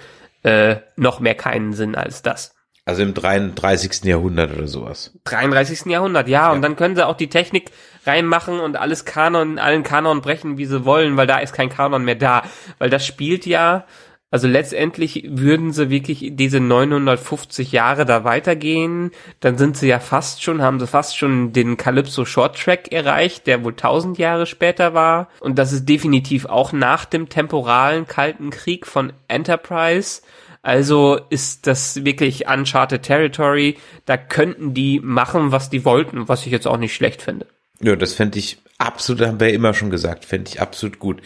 [0.42, 2.54] äh, noch mehr keinen Sinn als das.
[2.84, 4.04] Also im 33.
[4.04, 5.12] Jahrhundert oder sowas.
[5.24, 5.86] 33.
[5.86, 7.72] Jahrhundert, ja, und dann können sie auch die Technik
[8.06, 12.04] reinmachen und alles Kanon, allen Kanon brechen, wie sie wollen, weil da ist kein Kanon
[12.04, 12.44] mehr da.
[12.78, 13.86] Weil das spielt ja,
[14.30, 20.42] also letztendlich würden sie wirklich diese 950 Jahre da weitergehen, dann sind sie ja fast
[20.42, 24.94] schon, haben sie fast schon den Calypso Short Track erreicht, der wohl 1000 Jahre später
[24.94, 25.28] war.
[25.40, 30.22] Und das ist definitiv auch nach dem temporalen Kalten Krieg von Enterprise.
[30.62, 33.76] Also ist das wirklich Uncharted Territory.
[34.04, 37.46] Da könnten die machen, was die wollten, was ich jetzt auch nicht schlecht finde.
[37.80, 41.22] Ja, das fände ich absolut, haben wir ja immer schon gesagt, fände ich absolut gut.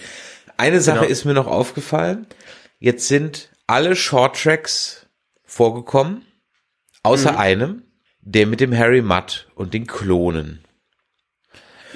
[0.58, 1.10] Eine Sache Genau.
[1.10, 2.26] ist mir noch aufgefallen.
[2.80, 5.06] Jetzt sind alle Shorttracks
[5.44, 6.24] vorgekommen,
[7.02, 7.82] außer einem,
[8.22, 10.64] der mit dem Harry Mudd und den Klonen.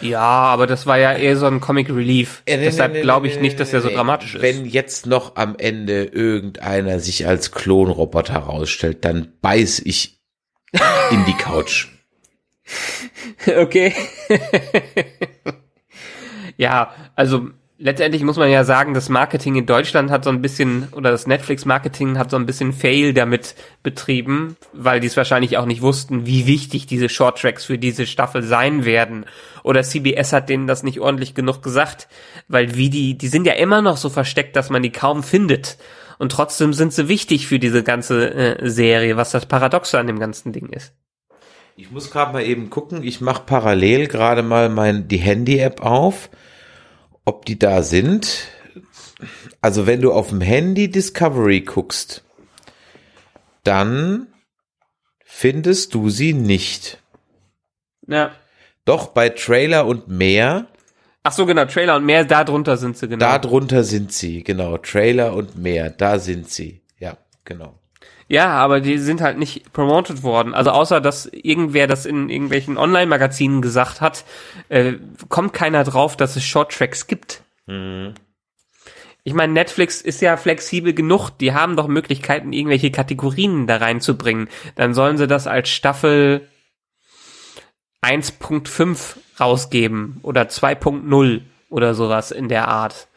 [0.02, 2.42] Ja, aber das war ja eher so ein Comic Relief.
[2.44, 4.42] Äh, Deshalb glaube ich nicht, dass er so dramatisch ist.
[4.42, 10.20] Wenn jetzt noch am Ende irgendeiner sich als Klonroboter herausstellt, dann beiß ich
[11.10, 11.88] in die Couch.
[13.46, 13.94] okay.
[16.58, 20.88] ja, also letztendlich muss man ja sagen, das Marketing in Deutschland hat so ein bisschen,
[20.92, 25.66] oder das Netflix-Marketing hat so ein bisschen Fail damit betrieben, weil die es wahrscheinlich auch
[25.66, 29.26] nicht wussten, wie wichtig diese Shorttracks für diese Staffel sein werden.
[29.62, 32.08] Oder CBS hat denen das nicht ordentlich genug gesagt,
[32.48, 35.78] weil wie die, die sind ja immer noch so versteckt, dass man die kaum findet.
[36.18, 40.20] Und trotzdem sind sie wichtig für diese ganze äh, Serie, was das Paradoxe an dem
[40.20, 40.94] ganzen Ding ist.
[41.76, 43.02] Ich muss gerade mal eben gucken.
[43.02, 46.30] Ich mache parallel gerade mal mein die Handy-App auf,
[47.24, 48.48] ob die da sind.
[49.60, 52.24] Also wenn du auf dem Handy Discovery guckst,
[53.62, 54.26] dann
[55.24, 56.98] findest du sie nicht.
[58.06, 58.32] Ja.
[58.84, 60.68] Doch bei Trailer und mehr,
[61.26, 63.24] Ach so, genau, Trailer und mehr, da drunter sind sie, genau.
[63.24, 64.76] da drunter sind sie, genau.
[64.76, 66.82] Trailer und mehr, da sind sie.
[66.98, 67.16] Ja,
[67.46, 67.78] genau.
[68.28, 70.54] Ja, aber die sind halt nicht promoted worden.
[70.54, 74.24] Also außer, dass irgendwer das in irgendwelchen Online-Magazinen gesagt hat,
[74.68, 74.94] äh,
[75.28, 77.42] kommt keiner drauf, dass es Shorttracks gibt.
[79.26, 84.48] Ich meine, Netflix ist ja flexibel genug, die haben doch Möglichkeiten, irgendwelche Kategorien da reinzubringen.
[84.74, 86.48] Dann sollen sie das als Staffel
[88.02, 93.08] 1.5 rausgeben oder 2.0 oder sowas in der Art.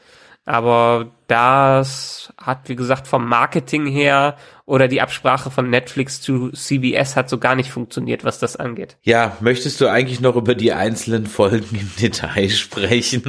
[0.46, 4.38] Aber das hat, wie gesagt, vom Marketing her
[4.68, 8.98] oder die Absprache von Netflix zu CBS hat so gar nicht funktioniert, was das angeht.
[9.02, 13.24] Ja, möchtest du eigentlich noch über die einzelnen Folgen im Detail sprechen?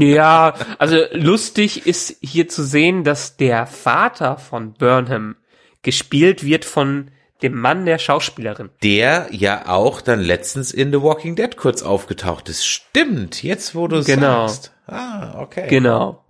[0.00, 5.36] Ja, also lustig ist hier zu sehen, dass der Vater von Burnham
[5.82, 8.70] gespielt wird von dem Mann der Schauspielerin.
[8.82, 12.66] Der ja auch dann letztens in The Walking Dead kurz aufgetaucht ist.
[12.66, 14.48] Stimmt, jetzt wo du es Genau.
[14.48, 14.72] sagst.
[14.88, 15.68] Ah, okay.
[15.70, 16.24] Genau.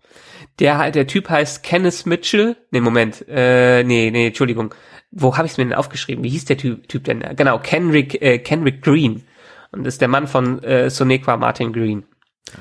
[0.60, 2.56] Der, der Typ heißt Kenneth Mitchell.
[2.70, 3.24] Nee, Moment.
[3.28, 4.74] Äh, nee, nee, Entschuldigung.
[5.10, 6.22] Wo habe ich es mir denn aufgeschrieben?
[6.22, 7.24] Wie hieß der Typ, typ denn?
[7.34, 9.24] Genau, Kenrick, äh, Kenrick Green.
[9.72, 12.04] Und ist der Mann von äh, Sonequa Martin Green.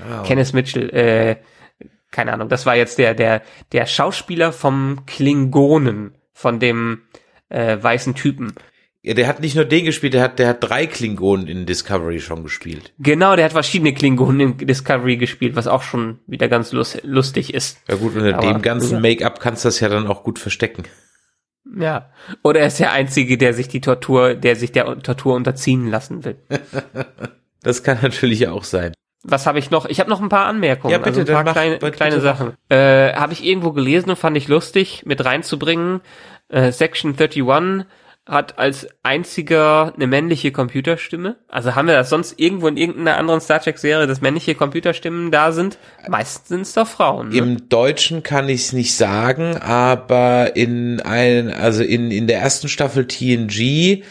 [0.10, 1.38] Ah, Kenneth Mitchell, äh,
[2.12, 2.50] keine Ahnung.
[2.50, 3.42] Das war jetzt der, der,
[3.72, 7.02] der Schauspieler vom Klingonen, von dem
[7.50, 8.54] äh, weißen Typen.
[9.02, 12.20] Ja, der hat nicht nur den gespielt, der hat, der hat drei Klingonen in Discovery
[12.20, 12.94] schon gespielt.
[13.00, 17.54] Genau, der hat verschiedene Klingonen in Discovery gespielt, was auch schon wieder ganz lus lustig
[17.54, 17.80] ist.
[17.88, 20.84] Ja gut, unter Aber- dem ganzen Make-up kannst du das ja dann auch gut verstecken.
[21.78, 22.10] Ja.
[22.44, 26.26] Oder er ist der Einzige, der sich die Tortur, der sich der Tortur unterziehen lassen
[26.26, 26.36] will.
[27.62, 28.94] Das kann natürlich auch sein.
[29.24, 29.86] Was habe ich noch?
[29.88, 32.16] Ich habe noch ein paar Anmerkungen, Ja, bitte, also ein paar mach- kleine, bitte kleine
[32.16, 32.24] mach.
[32.24, 32.54] Sachen.
[32.70, 36.00] Äh, habe ich irgendwo gelesen und fand ich lustig, mit reinzubringen.
[36.48, 37.44] Äh, Section 31
[38.30, 41.38] hat als einziger eine männliche Computerstimme.
[41.48, 45.52] Also haben wir das sonst irgendwo in irgendeiner anderen Star Trek-Serie, dass männliche Computerstimmen da
[45.52, 45.80] sind?
[46.08, 47.30] Meistens sind es doch Frauen.
[47.30, 47.38] Ne?
[47.38, 52.70] Im Deutschen kann ich es nicht sagen, aber in ein, also in, in der ersten
[52.70, 54.04] Staffel TNG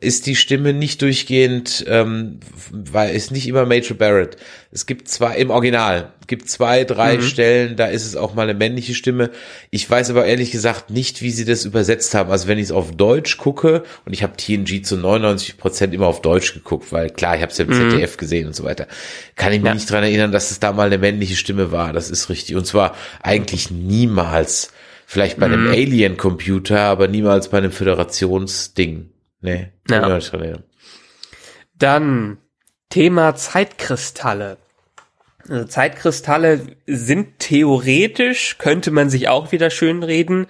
[0.00, 2.38] ist die Stimme nicht durchgehend, ähm,
[2.70, 4.36] weil ist nicht immer Major Barrett.
[4.70, 7.22] Es gibt zwei im Original, gibt zwei, drei mhm.
[7.22, 9.30] Stellen, da ist es auch mal eine männliche Stimme.
[9.70, 12.30] Ich weiß aber ehrlich gesagt nicht, wie sie das übersetzt haben.
[12.30, 16.06] Also wenn ich es auf Deutsch gucke und ich habe TNG zu 99 Prozent immer
[16.06, 17.90] auf Deutsch geguckt, weil klar, ich habe es ja im mhm.
[17.90, 18.86] ZDF gesehen und so weiter,
[19.34, 19.74] kann ich mich ja.
[19.74, 21.92] nicht dran erinnern, dass es da mal eine männliche Stimme war.
[21.92, 24.70] Das ist richtig und zwar eigentlich niemals.
[25.10, 25.70] Vielleicht bei einem mhm.
[25.70, 29.08] Alien-Computer, aber niemals bei einem Föderationsding.
[29.40, 30.00] Nee, ja.
[31.74, 32.38] Dann
[32.90, 34.58] Thema Zeitkristalle.
[35.48, 40.46] Also Zeitkristalle sind theoretisch, könnte man sich auch wieder schön reden,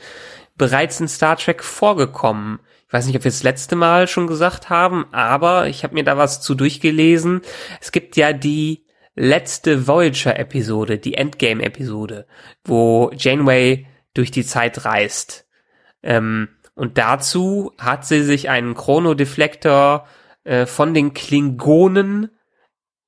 [0.57, 2.61] bereits in Star Trek vorgekommen.
[2.87, 6.05] Ich weiß nicht, ob wir das letzte Mal schon gesagt haben, aber ich habe mir
[6.05, 7.43] da was zu durchgelesen.
[7.81, 12.27] Es gibt ja die letzte Voyager-Episode, die Endgame-Episode,
[12.65, 15.47] wo Janeway durch die Zeit reist.
[16.03, 16.49] Ähm,
[16.79, 20.07] und dazu hat sie sich einen Chronodeflektor
[20.45, 22.31] äh, von den Klingonen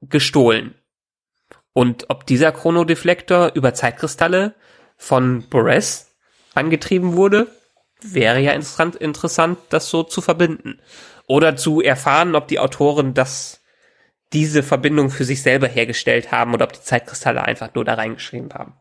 [0.00, 0.74] gestohlen.
[1.72, 4.56] Und ob dieser Chronodeflektor über Zeitkristalle
[4.96, 6.16] von Bores
[6.52, 7.46] angetrieben wurde,
[8.02, 10.80] wäre ja interessant, interessant, das so zu verbinden.
[11.28, 13.62] Oder zu erfahren, ob die Autoren das,
[14.32, 18.52] diese Verbindung für sich selber hergestellt haben oder ob die Zeitkristalle einfach nur da reingeschrieben
[18.52, 18.74] haben.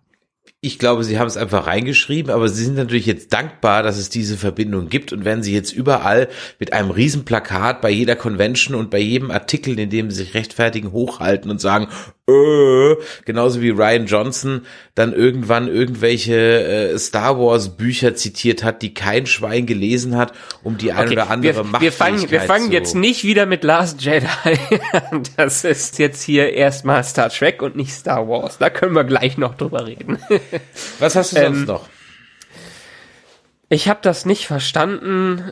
[0.61, 4.09] Ich glaube, sie haben es einfach reingeschrieben, aber sie sind natürlich jetzt dankbar, dass es
[4.09, 5.13] diese Verbindung gibt.
[5.13, 6.27] Und wenn sie jetzt überall
[6.59, 10.91] mit einem Riesenplakat bei jeder Convention und bei jedem Artikel, in dem sie sich rechtfertigen,
[10.91, 11.87] hochhalten und sagen,
[12.29, 14.65] äh, genauso wie Ryan Johnson
[14.95, 16.35] dann irgendwann irgendwelche
[16.93, 21.13] äh, Star Wars Bücher zitiert hat, die kein Schwein gelesen hat, um die ein okay,
[21.13, 24.27] oder andere wir, wir fangen, wir fangen jetzt nicht wieder mit Last Jedi
[25.11, 25.23] an.
[25.37, 28.57] Das ist jetzt hier erstmal Star Trek und nicht Star Wars.
[28.57, 30.19] Da können wir gleich noch drüber reden.
[30.99, 31.87] Was hast du sonst ähm, noch?
[33.69, 35.51] Ich habe das nicht verstanden,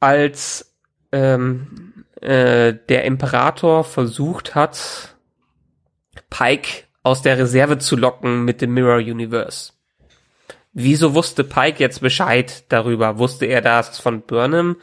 [0.00, 0.72] als
[1.10, 5.11] ähm, äh, der Imperator versucht hat,
[6.30, 9.72] Pike aus der Reserve zu locken mit dem Mirror Universe.
[10.72, 13.18] Wieso wusste Pike jetzt Bescheid darüber?
[13.18, 14.76] Wusste er das von Burnham?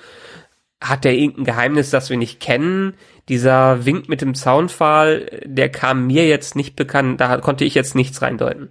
[0.81, 2.93] Hat er irgendein Geheimnis, das wir nicht kennen?
[3.27, 7.95] Dieser Wink mit dem Zaunpfahl, der kam mir jetzt nicht bekannt, da konnte ich jetzt
[7.95, 8.69] nichts reindeuten.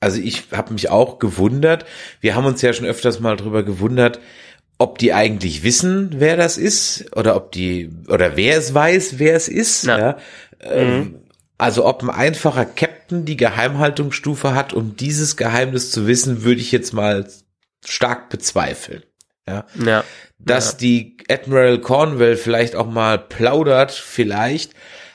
[0.00, 1.84] Also ich habe mich auch gewundert.
[2.20, 4.20] Wir haben uns ja schon öfters mal drüber gewundert,
[4.78, 9.36] ob die eigentlich wissen, wer das ist, oder ob die, oder wer es weiß, wer
[9.36, 9.84] es ist.
[9.84, 10.16] Ja.
[10.60, 11.21] Ähm, mhm.
[11.58, 16.72] Also ob ein einfacher Captain die Geheimhaltungsstufe hat, um dieses Geheimnis zu wissen, würde ich
[16.72, 17.26] jetzt mal
[17.84, 19.02] stark bezweifeln.
[19.46, 19.64] Ja.
[19.84, 20.04] ja.
[20.38, 20.78] Dass ja.
[20.78, 24.74] die Admiral Cornwell vielleicht auch mal plaudert, vielleicht,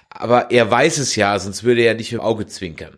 [0.10, 2.98] aber er weiß es ja, sonst würde er nicht im Auge zwinkern.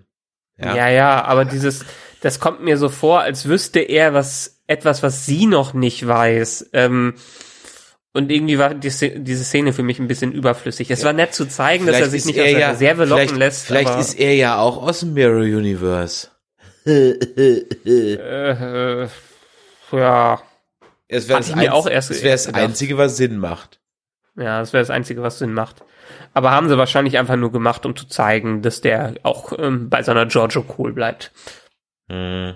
[0.58, 1.86] Ja, ja, ja aber dieses,
[2.22, 6.70] das kommt mir so vor, als wüsste er was, etwas, was sie noch nicht weiß.
[6.74, 7.16] Ähm,
[8.20, 10.92] und irgendwie war die, diese Szene für mich ein bisschen überflüssig.
[10.92, 13.06] Es war nett zu zeigen, vielleicht dass er sich nicht er aus der ja, Reserve
[13.06, 13.66] locken lässt.
[13.66, 16.28] Vielleicht ist er ja auch aus dem Mirror Universe.
[16.86, 17.64] äh,
[19.92, 20.42] ja.
[21.08, 23.80] Es wäre das, ein, auch erst es wär das Einzige, was Sinn macht.
[24.36, 25.78] Ja, das wäre das Einzige, was Sinn macht.
[26.34, 30.04] Aber haben sie wahrscheinlich einfach nur gemacht, um zu zeigen, dass der auch ähm, bei
[30.04, 31.32] seiner Giorgio cool bleibt.
[32.10, 32.56] Hm.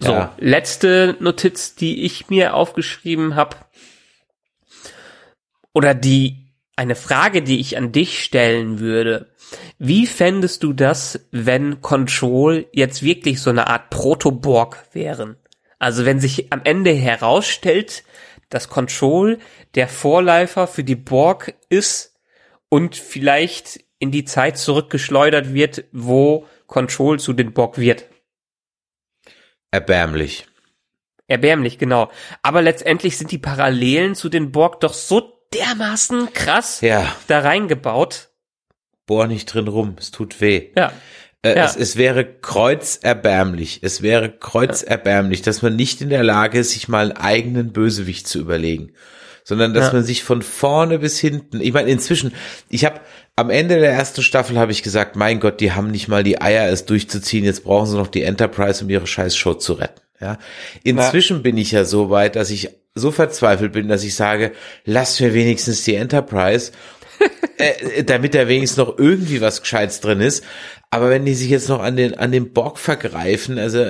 [0.00, 0.32] So, ja.
[0.38, 3.56] letzte Notiz, die ich mir aufgeschrieben habe
[5.72, 9.32] oder die eine Frage, die ich an dich stellen würde.
[9.78, 15.36] Wie fändest du das, wenn Control jetzt wirklich so eine Art Protoborg wären?
[15.80, 18.04] Also wenn sich am Ende herausstellt,
[18.48, 19.38] dass Control
[19.74, 22.16] der Vorläufer für die Borg ist
[22.68, 28.04] und vielleicht in die Zeit zurückgeschleudert wird, wo Control zu den Borg wird.
[29.70, 30.46] Erbärmlich.
[31.26, 32.10] Erbärmlich, genau.
[32.42, 37.14] Aber letztendlich sind die Parallelen zu den Borg doch so dermaßen krass ja.
[37.26, 38.28] da reingebaut.
[39.06, 40.70] Bohr nicht drin rum, es tut weh.
[40.76, 40.92] Ja.
[41.42, 41.64] Äh, ja.
[41.64, 46.88] es, es wäre kreuzerbärmlich, es wäre kreuzerbärmlich, dass man nicht in der Lage ist, sich
[46.88, 48.92] mal einen eigenen Bösewicht zu überlegen,
[49.44, 49.92] sondern dass ja.
[49.94, 52.34] man sich von vorne bis hinten, ich meine inzwischen,
[52.68, 53.00] ich habe
[53.36, 56.40] am Ende der ersten Staffel habe ich gesagt, mein Gott, die haben nicht mal die
[56.40, 60.00] Eier, es durchzuziehen, jetzt brauchen sie noch die Enterprise, um ihre scheiß Show zu retten.
[60.20, 60.38] Ja,
[60.82, 61.42] inzwischen ja.
[61.42, 64.52] bin ich ja so weit, dass ich so verzweifelt bin, dass ich sage,
[64.84, 66.72] lass mir wenigstens die Enterprise,
[67.58, 70.44] äh, damit da wenigstens noch irgendwie was Gescheites drin ist.
[70.90, 73.84] Aber wenn die sich jetzt noch an den, an den Borg vergreifen, also,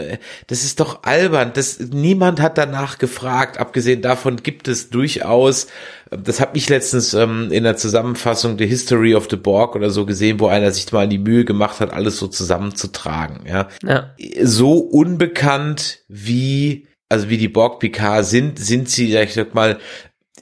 [0.49, 1.53] das ist doch albern.
[1.55, 3.59] Das, niemand hat danach gefragt.
[3.59, 5.69] Abgesehen davon gibt es durchaus,
[6.11, 10.07] das habe ich letztens ähm, in der Zusammenfassung The History of the Borg oder so
[10.07, 13.69] gesehen, wo einer sich mal die Mühe gemacht hat, alles so zusammenzutragen, ja.
[13.85, 14.15] ja.
[14.43, 19.79] So unbekannt wie also wie die Borg Picard sind, sind sie, ich sag mal,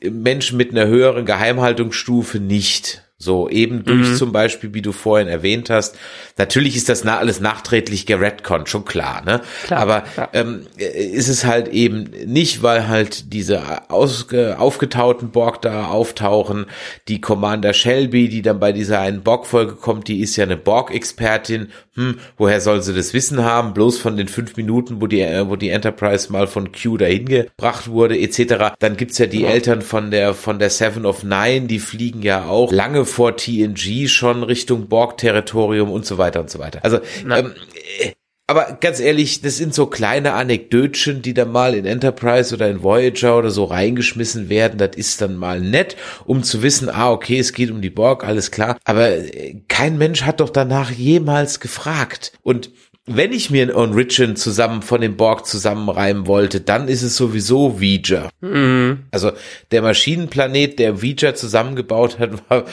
[0.03, 3.06] Menschen mit einer höheren Geheimhaltungsstufe nicht.
[3.19, 4.15] So, eben durch Mhm.
[4.17, 5.97] zum Beispiel, wie du vorhin erwähnt hast.
[6.37, 9.41] Natürlich ist das na alles nachträglich geredconnt, schon klar, ne?
[9.65, 10.29] Klar, Aber klar.
[10.35, 16.67] ähm, äh, ist es halt eben nicht, weil halt diese ausge, aufgetauten Borg da auftauchen.
[17.09, 21.69] Die Commander Shelby, die dann bei dieser einen Borg-Folge kommt, die ist ja eine Borg-Expertin.
[21.95, 23.73] Hm, woher soll sie das Wissen haben?
[23.73, 27.25] Bloß von den fünf Minuten, wo die, äh, wo die Enterprise mal von Q dahin
[27.25, 28.75] gebracht wurde, etc.
[28.79, 32.45] Dann gibt's ja die Eltern von der, von der Seven of Nine, die fliegen ja
[32.45, 36.81] auch lange vor TNG schon Richtung Borg-Territorium und so weiter und so weiter.
[36.83, 37.01] Also,
[37.31, 37.55] ähm,
[38.01, 38.13] äh,
[38.49, 42.81] aber ganz ehrlich, das sind so kleine Anekdötchen, die da mal in Enterprise oder in
[42.81, 44.79] Voyager oder so reingeschmissen werden.
[44.79, 45.97] Das ist dann mal nett,
[46.27, 48.79] um zu wissen, ah, okay, es geht um die Borg, alles klar.
[48.85, 52.39] Aber äh, kein Mensch hat doch danach jemals gefragt.
[52.43, 52.71] Und
[53.09, 57.81] wenn ich mir ein Origin zusammen von dem Borg zusammenreimen wollte, dann ist es sowieso
[57.81, 58.31] Voyager.
[58.41, 59.05] Mhm.
[59.13, 59.31] Also
[59.71, 62.65] der Maschinenplanet, der Voyager zusammengebaut hat, war,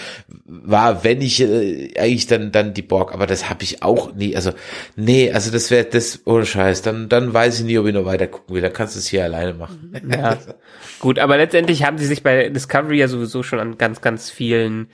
[0.45, 4.35] war wenn ich äh, eigentlich dann dann die Borg, aber das habe ich auch nie.
[4.35, 4.51] Also
[4.95, 6.81] nee, also das wäre das ohne Scheiß.
[6.81, 8.61] Dann dann weiß ich nie, ob ich noch weiter gucken will.
[8.63, 9.93] Dann kannst du es hier alleine machen.
[10.09, 10.37] Ja.
[10.99, 14.87] Gut, aber letztendlich haben sie sich bei Discovery ja sowieso schon an ganz, ganz vielen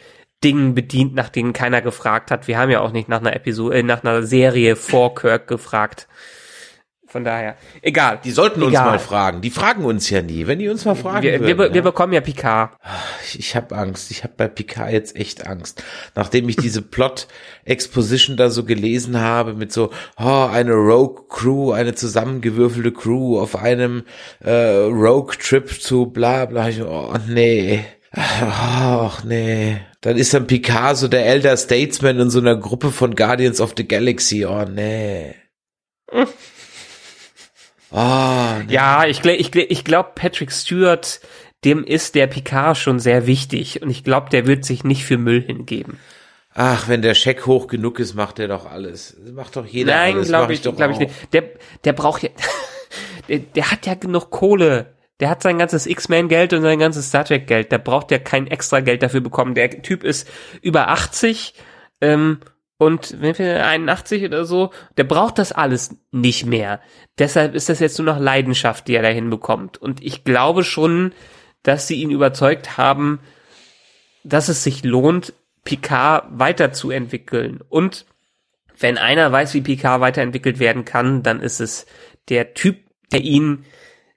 [0.44, 2.48] Dingen bedient, nach denen keiner gefragt hat.
[2.48, 6.08] Wir haben ja auch nicht nach einer Episode, äh, nach einer Serie vor Kirk gefragt.
[7.10, 8.20] Von daher, egal.
[8.24, 8.86] Die sollten uns Egal.
[8.86, 9.42] mal fragen.
[9.42, 10.46] Die fragen uns ja nie.
[10.46, 11.90] Wenn die uns mal fragen wir, wir, würden, wir ja.
[11.90, 12.78] bekommen ja Picard.
[13.26, 14.12] Ich, ich habe Angst.
[14.12, 15.84] Ich habe bei Picard jetzt echt Angst.
[16.14, 22.92] Nachdem ich diese Plot-Exposition da so gelesen habe mit so, oh, eine Rogue-Crew, eine zusammengewürfelte
[22.92, 24.04] Crew auf einem
[24.42, 26.70] äh, Rogue-Trip zu bla bla.
[26.70, 27.86] Ich, oh nee.
[28.12, 29.80] Ach nee.
[30.02, 33.74] Dann ist dann Picard so der Elder Statesman in so einer Gruppe von Guardians of
[33.76, 34.46] the Galaxy.
[34.46, 35.36] Oh nee.
[36.12, 36.24] Oh,
[38.66, 38.74] nee.
[38.74, 41.20] Ja, ich, ich, ich glaube, Patrick Stewart,
[41.66, 43.82] dem ist der Picard schon sehr wichtig.
[43.82, 46.00] Und ich glaube, der wird sich nicht für Müll hingeben.
[46.54, 49.18] Ach, wenn der Scheck hoch genug ist, macht er doch alles.
[49.34, 50.28] Macht doch jeder Nein, alles.
[50.30, 51.34] glaube Mach ich, doch glaube ich nicht.
[51.34, 51.44] Der,
[51.84, 52.30] der braucht ja,
[53.28, 54.96] der, der hat ja genug Kohle.
[55.20, 57.72] Der hat sein ganzes X-Men-Geld und sein ganzes Star Trek-Geld.
[57.72, 59.54] Der braucht ja kein extra Geld dafür bekommen.
[59.54, 60.30] Der Typ ist
[60.62, 61.54] über 80
[62.02, 62.40] ähm,
[62.78, 64.72] und wie viel, 81 oder so.
[64.98, 66.80] Der braucht das alles nicht mehr.
[67.18, 69.78] Deshalb ist das jetzt nur noch Leidenschaft, die er da hinbekommt.
[69.78, 71.12] Und ich glaube schon,
[71.64, 73.20] dass sie ihn überzeugt haben,
[74.24, 75.34] dass es sich lohnt,
[75.66, 77.60] Picard weiterzuentwickeln.
[77.68, 78.06] Und
[78.80, 81.86] wenn einer weiß, wie Picard weiterentwickelt werden kann, dann ist es
[82.30, 82.78] der Typ,
[83.12, 83.66] der ihn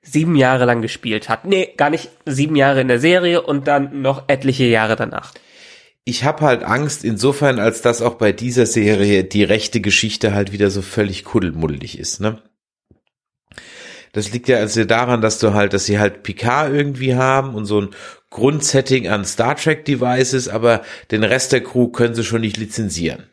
[0.03, 1.45] sieben Jahre lang gespielt hat.
[1.45, 5.33] Nee, gar nicht sieben Jahre in der Serie und dann noch etliche Jahre danach.
[6.05, 10.53] Ich habe halt Angst insofern, als dass auch bei dieser Serie die rechte Geschichte halt
[10.53, 12.43] wieder so völlig kuddelmuddelig ist, ne?
[14.13, 17.65] Das liegt ja also daran, dass du halt, dass sie halt Picard irgendwie haben und
[17.65, 17.91] so ein
[18.29, 23.25] Grundsetting an Star Trek Devices, aber den Rest der Crew können sie schon nicht lizenzieren.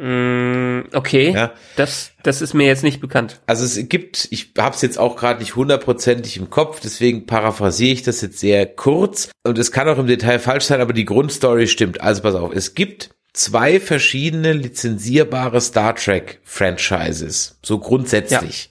[0.00, 1.52] Mm, okay, Ja.
[1.74, 3.40] das, das ist mir jetzt nicht bekannt.
[3.46, 7.92] Also es gibt, ich habe es jetzt auch gerade nicht hundertprozentig im Kopf, deswegen paraphrasiere
[7.94, 11.04] ich das jetzt sehr kurz und es kann auch im Detail falsch sein, aber die
[11.04, 12.00] Grundstory stimmt.
[12.00, 18.70] Also pass auf, es gibt zwei verschiedene lizenzierbare Star Trek Franchises, so grundsätzlich.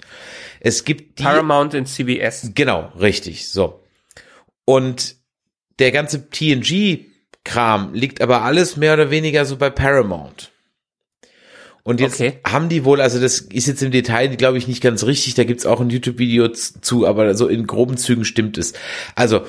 [0.62, 2.52] Es gibt die Paramount und CBS.
[2.56, 3.84] Genau, richtig, so.
[4.64, 5.18] Und
[5.80, 10.52] der ganze TNG-Kram liegt aber alles mehr oder weniger so bei Paramount.
[11.88, 12.40] Und jetzt Okay.
[12.46, 15.46] haben die wohl, also das ist jetzt im Detail, glaube ich, nicht ganz richtig, da
[15.46, 18.74] gibt's auch ein YouTube-Video zu, aber so in groben Zügen stimmt es.
[19.16, 19.44] Also,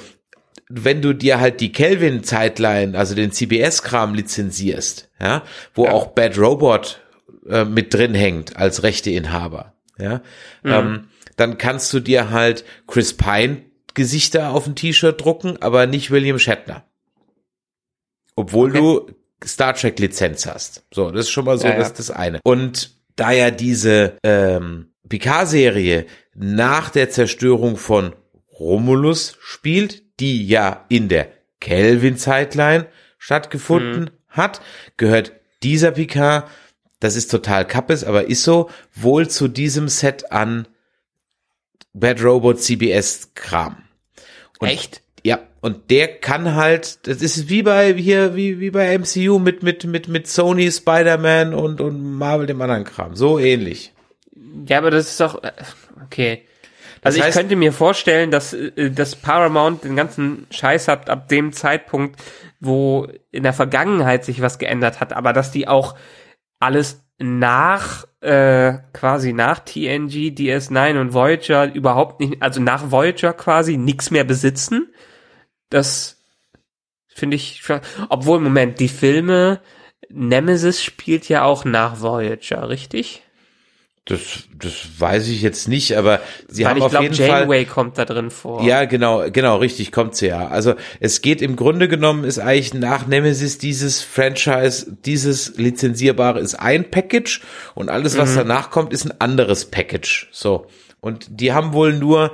[0.68, 5.43] wenn du dir halt die Kelvin-Zeitline, also den CBS-Kram lizenzierst, ja,
[5.74, 5.91] wo Ja.
[5.91, 7.01] auch Bad Robot
[7.49, 10.22] äh, mit drin hängt als Rechteinhaber, ja,
[10.64, 13.62] ähm, dann kannst du dir halt Chris Pine
[13.95, 16.84] Gesichter auf ein T-Shirt drucken, aber nicht William Shatner.
[18.36, 18.78] Obwohl Okay.
[18.78, 19.11] du
[19.45, 20.84] Star Trek Lizenz hast.
[20.93, 21.78] So, das ist schon mal so, Ja, ja.
[21.78, 22.41] das ist das eine.
[22.45, 28.14] Und da ja diese ähm, Picard-Serie nach der Zerstörung von
[28.59, 31.28] Romulus spielt, die ja in der
[31.61, 32.86] Kelvin-Zeitline
[33.18, 34.11] stattgefunden Mhm.
[34.28, 34.61] hat,
[34.97, 35.32] gehört
[35.62, 36.49] dieser Picard,
[37.01, 40.66] das ist total kappes, aber ist so, wohl zu diesem Set an
[41.93, 43.84] Bad Robot CBS Kram.
[44.59, 45.03] Und Echt?
[45.61, 49.85] Und der kann halt, das ist wie bei hier, wie, wie bei MCU mit, mit,
[49.85, 53.15] mit, mit Sony, Spider-Man und, und Marvel dem anderen Kram.
[53.17, 53.93] So ähnlich.
[54.67, 55.53] Ja, aber das ist doch, äh,
[56.05, 56.45] okay.
[57.03, 61.11] Also Das ich heißt- könnte mir vorstellen, dass, äh, dass Paramount den ganzen Scheiß hat
[61.11, 62.21] ab dem Zeitpunkt,
[62.61, 65.97] wo in der Vergangenheit sich was geändert hat, aber dass die auch
[66.61, 73.77] alles nach, äh, quasi nach TNG, DS9 und Voyager überhaupt nicht, also nach Voyager quasi
[73.77, 74.93] nichts mehr besitzen,
[75.71, 76.16] Das
[77.07, 79.61] finde ich schon, obwohl, Moment, die Filme,
[80.09, 83.23] Nemesis spielt ja auch nach Voyager, richtig?
[84.09, 84.21] Das,
[84.59, 87.41] das weiß ich jetzt nicht, aber sie Weil haben ich auf glaube, jeden Fall.
[87.41, 88.62] Janeway kommt da drin vor.
[88.62, 90.49] Ja, genau, genau, richtig, kommt sie ja.
[90.49, 96.55] Also es geht im Grunde genommen, ist eigentlich nach Nemesis dieses Franchise, dieses lizenzierbare ist
[96.55, 97.43] ein Package
[97.75, 100.29] und alles, was danach kommt, ist ein anderes Package.
[100.33, 100.69] So.
[101.01, 102.33] Und die haben wohl nur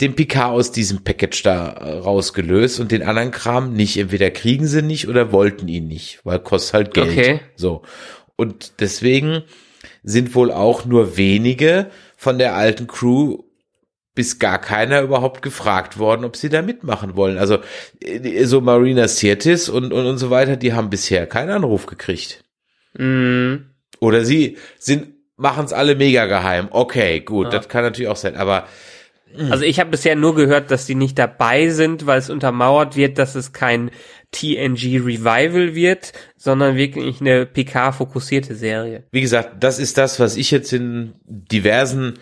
[0.00, 3.96] den Picard aus diesem Package da äh, rausgelöst und den anderen Kram nicht.
[3.96, 7.10] Entweder kriegen sie nicht oder wollten ihn nicht, weil kostet halt Geld.
[7.10, 7.40] Okay.
[7.56, 7.82] So.
[8.36, 9.42] Und deswegen
[10.04, 13.38] sind wohl auch nur wenige von der alten Crew
[14.14, 17.38] bis gar keiner überhaupt gefragt worden, ob sie da mitmachen wollen.
[17.38, 17.58] Also
[18.00, 22.44] äh, so Marina Sirtis und, und, und so weiter, die haben bisher keinen Anruf gekriegt.
[22.96, 23.70] Mhm.
[24.00, 26.68] Oder sie sind machen es alle mega geheim.
[26.70, 27.50] Okay, gut, Ja.
[27.50, 28.36] das kann natürlich auch sein.
[28.36, 28.66] Aber
[29.50, 33.18] Also ich habe bisher nur gehört, dass die nicht dabei sind, weil es untermauert wird,
[33.18, 33.90] dass es kein
[34.32, 39.04] TNG Revival wird, sondern wirklich eine PK-fokussierte Serie.
[39.12, 42.14] wie gesagt, das ist das, was ich jetzt in diversen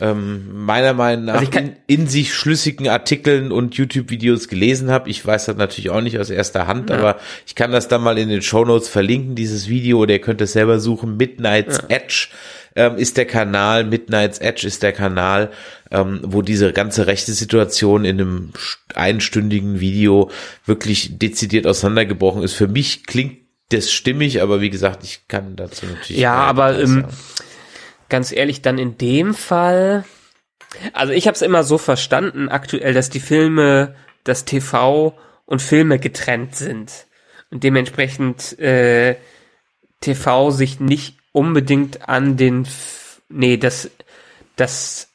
[0.00, 4.90] ähm, meiner Meinung nach Also ich kann- in, in sich schlüssigen Artikeln und YouTube-Videos gelesen
[4.90, 5.10] habe.
[5.10, 8.16] Ich weiß das natürlich auch nicht aus erster Hand, aber ich kann das dann mal
[8.16, 11.18] in den Show Notes verlinken, dieses Video, oder ihr könnt es selber suchen.
[11.18, 12.28] Midnight's Edge
[12.74, 15.50] ähm, ist der Kanal, Midnight's Edge ist der Kanal,
[15.90, 20.30] ähm, wo diese ganze rechte Situation in einem st- einstündigen Video
[20.64, 22.54] wirklich dezidiert auseinandergebrochen ist.
[22.54, 23.38] Für mich klingt
[23.70, 27.06] das stimmig, aber wie gesagt, ich kann dazu natürlich Ja, aber ähm,
[28.08, 30.04] ganz ehrlich, dann in dem Fall,
[30.92, 33.94] also ich habe es immer so verstanden aktuell, dass die Filme,
[34.24, 35.16] das TV
[35.46, 37.06] und Filme getrennt sind
[37.50, 39.16] und dementsprechend äh,
[40.00, 43.90] TV sich nicht unbedingt an den, F nee, dass
[44.56, 45.08] dass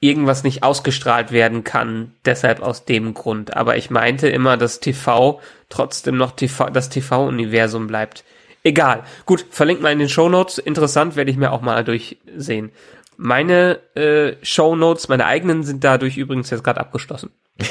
[0.00, 3.56] irgendwas nicht ausgestrahlt werden kann, deshalb aus dem Grund.
[3.56, 8.24] Aber ich meinte immer, dass TV trotzdem noch TV, das TV-Universum bleibt.
[8.64, 9.04] Egal.
[9.26, 10.58] Gut, verlinkt mal in den Shownotes.
[10.58, 12.72] Interessant, werde ich mir auch mal durchsehen.
[13.16, 17.30] Meine äh, Shownotes, meine eigenen, sind dadurch übrigens jetzt gerade abgeschlossen.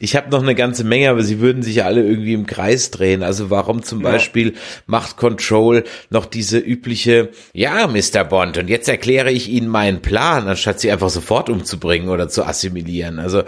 [0.00, 3.22] Ich habe noch eine ganze Menge, aber sie würden sich alle irgendwie im Kreis drehen.
[3.22, 4.54] Also warum zum Beispiel
[4.86, 8.24] macht Control noch diese übliche, ja, Mr.
[8.24, 12.44] Bond, und jetzt erkläre ich Ihnen meinen Plan, anstatt sie einfach sofort umzubringen oder zu
[12.44, 13.20] assimilieren.
[13.20, 13.44] Also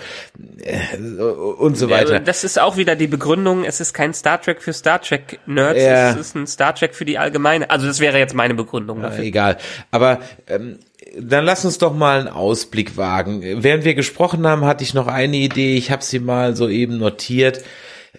[0.62, 1.16] äh,
[1.58, 2.12] und so weiter.
[2.14, 5.40] Ja, das ist auch wieder die Begründung, es ist kein Star Trek für Star Trek
[5.46, 6.10] Nerds, Ja.
[6.12, 7.68] es ist ein Star Trek für die allgemeine.
[7.68, 9.24] Also das wäre jetzt meine Begründung Ja, dafür.
[9.24, 9.56] egal.
[9.90, 10.78] Aber ähm,
[11.18, 13.42] dann lass uns doch mal einen Ausblick wagen.
[13.62, 15.76] Während wir gesprochen haben, hatte ich noch eine Idee.
[15.76, 17.62] Ich habe sie mal so eben notiert.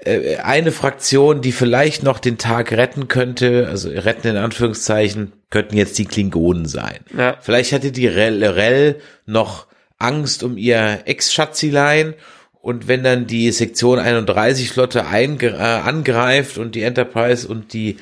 [0.04, 5.78] Äh, eine Fraktion, die vielleicht noch den Tag retten könnte, also retten in Anführungszeichen, könnten
[5.78, 7.00] jetzt die Klingonen sein.
[7.18, 7.38] Ja.
[7.42, 9.68] Vielleicht hatte die Rel, Rel noch
[9.98, 12.14] Angst um ihr Ex-Schatzilein
[12.62, 17.98] und wenn dann die Sektion 31 Flotte äh, angreift und die Enterprise und die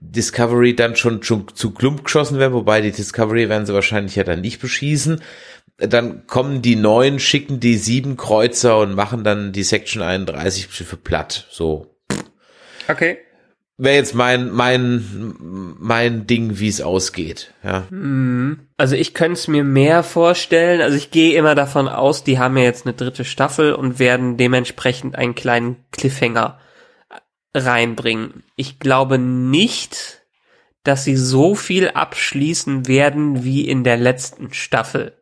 [0.00, 4.24] Discovery dann schon, schon zu Klump geschossen werden, wobei die Discovery werden sie wahrscheinlich ja
[4.24, 5.20] dann nicht beschießen,
[5.76, 10.96] dann kommen die neuen, schicken die sieben Kreuzer und machen dann die Section 31 Schiffe
[10.96, 11.46] platt.
[11.50, 11.94] So.
[12.88, 13.18] Okay.
[13.76, 15.36] Wäre jetzt mein, mein,
[15.78, 17.54] mein Ding, wie es ausgeht.
[17.62, 17.86] Ja.
[18.76, 20.80] Also ich könnte es mir mehr vorstellen.
[20.80, 24.36] Also ich gehe immer davon aus, die haben ja jetzt eine dritte Staffel und werden
[24.36, 26.58] dementsprechend einen kleinen Cliffhanger
[27.54, 28.44] reinbringen.
[28.56, 30.22] Ich glaube nicht,
[30.84, 35.16] dass sie so viel abschließen werden wie in der letzten Staffel.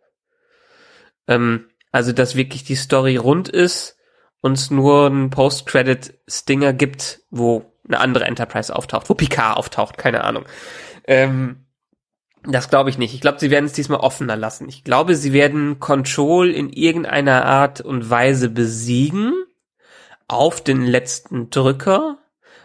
[1.26, 3.96] Ähm, also dass wirklich die Story rund ist
[4.40, 10.24] und es nur einen Post-Credit-Stinger gibt, wo eine andere Enterprise auftaucht, wo Picard auftaucht, keine
[10.24, 10.44] Ahnung.
[11.04, 11.66] Ähm,
[12.44, 13.14] das glaube ich nicht.
[13.14, 14.68] Ich glaube, sie werden es diesmal offener lassen.
[14.68, 19.45] Ich glaube, sie werden Control in irgendeiner Art und Weise besiegen
[20.28, 22.18] auf den letzten Drücker,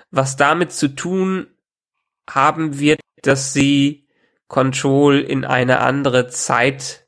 [0.09, 1.47] was damit zu tun
[2.29, 4.07] haben wird, dass sie
[4.47, 7.07] Control in eine andere Zeit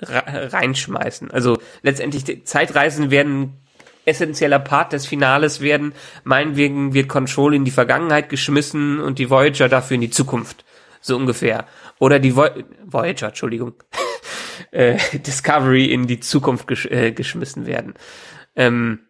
[0.00, 1.30] re- reinschmeißen.
[1.30, 3.58] Also letztendlich Zeitreisen werden
[4.04, 5.94] essentieller Part des Finales werden.
[6.24, 10.64] Meinetwegen wird Control in die Vergangenheit geschmissen und die Voyager dafür in die Zukunft.
[11.00, 11.66] So ungefähr.
[11.98, 12.46] Oder die Vo
[12.84, 13.74] Voyager, Entschuldigung.
[14.70, 17.94] äh, Discovery in die Zukunft gesch äh, geschmissen werden.
[18.56, 19.00] Ähm,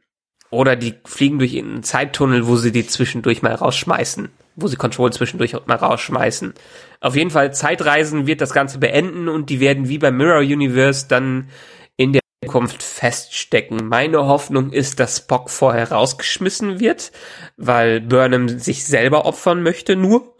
[0.52, 4.28] oder die fliegen durch einen Zeittunnel, wo sie die zwischendurch mal rausschmeißen.
[4.54, 6.52] Wo sie Control zwischendurch mal rausschmeißen.
[7.00, 11.06] Auf jeden Fall, Zeitreisen wird das Ganze beenden und die werden wie beim Mirror Universe
[11.08, 11.48] dann
[11.96, 13.88] in der Zukunft feststecken.
[13.88, 17.12] Meine Hoffnung ist, dass Spock vorher rausgeschmissen wird,
[17.56, 20.36] weil Burnham sich selber opfern möchte nur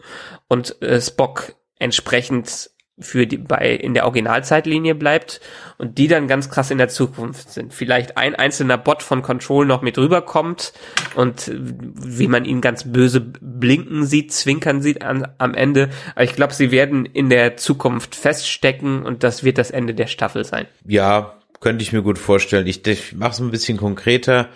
[0.47, 2.69] und äh, Spock entsprechend
[2.99, 5.41] für die bei in der Originalzeitlinie bleibt
[5.77, 7.73] und die dann ganz krass in der Zukunft sind.
[7.73, 10.73] Vielleicht ein einzelner Bot von Control noch mit rüberkommt
[11.15, 15.89] und wie man ihn ganz böse blinken sieht, zwinkern sieht an, am Ende.
[16.13, 20.07] Aber ich glaube, sie werden in der Zukunft feststecken und das wird das Ende der
[20.07, 20.67] Staffel sein.
[20.85, 22.67] Ja, könnte ich mir gut vorstellen.
[22.67, 24.49] Ich, ich mache es ein bisschen konkreter.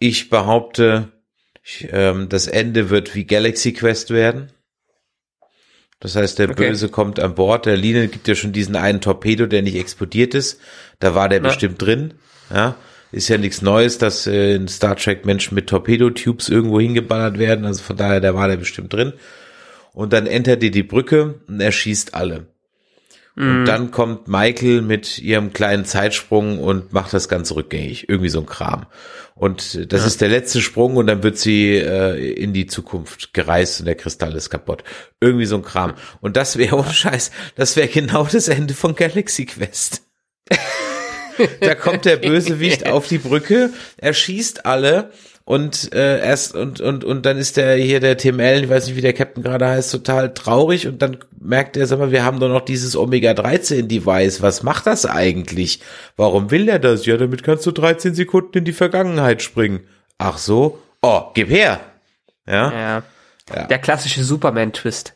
[0.00, 1.12] Ich behaupte,
[1.62, 4.50] ich, ähm, das Ende wird wie Galaxy Quest werden.
[6.00, 6.68] Das heißt, der okay.
[6.68, 7.66] Böse kommt an Bord.
[7.66, 10.60] Der Line gibt ja schon diesen einen Torpedo, der nicht explodiert ist.
[11.00, 11.44] Da war der ja.
[11.44, 12.14] bestimmt drin.
[12.54, 12.76] Ja,
[13.10, 17.64] ist ja nichts Neues, dass äh, in Star Trek Menschen mit Torpedo-Tubes irgendwo hingeballert werden.
[17.64, 19.12] Also von daher, da war der bestimmt drin.
[19.92, 22.46] Und dann entert ihr die Brücke und er schießt alle.
[23.38, 23.66] Und mhm.
[23.66, 28.08] dann kommt Michael mit ihrem kleinen Zeitsprung und macht das Ganze rückgängig.
[28.08, 28.86] Irgendwie so ein Kram.
[29.36, 30.06] Und das ja.
[30.08, 33.94] ist der letzte Sprung und dann wird sie äh, in die Zukunft gereist und der
[33.94, 34.82] Kristall ist kaputt.
[35.20, 35.94] Irgendwie so ein Kram.
[36.20, 40.02] Und das wäre ohne Scheiß, das wäre genau das Ende von Galaxy Quest.
[41.60, 45.12] da kommt der Bösewicht auf die Brücke, er schießt alle
[45.48, 48.86] und äh, erst und und und dann ist der hier der Tim Allen, ich weiß
[48.86, 52.22] nicht wie der Captain gerade heißt, total traurig und dann merkt er, sag mal, wir
[52.22, 54.42] haben doch noch dieses Omega 13 Device.
[54.42, 55.80] Was macht das eigentlich?
[56.18, 57.06] Warum will er das?
[57.06, 59.80] Ja, damit kannst du 13 Sekunden in die Vergangenheit springen.
[60.18, 60.80] Ach so?
[61.00, 61.80] Oh, gib her.
[62.46, 62.70] Ja.
[62.70, 63.02] Ja.
[63.54, 63.62] ja.
[63.68, 65.14] Der klassische Superman Twist.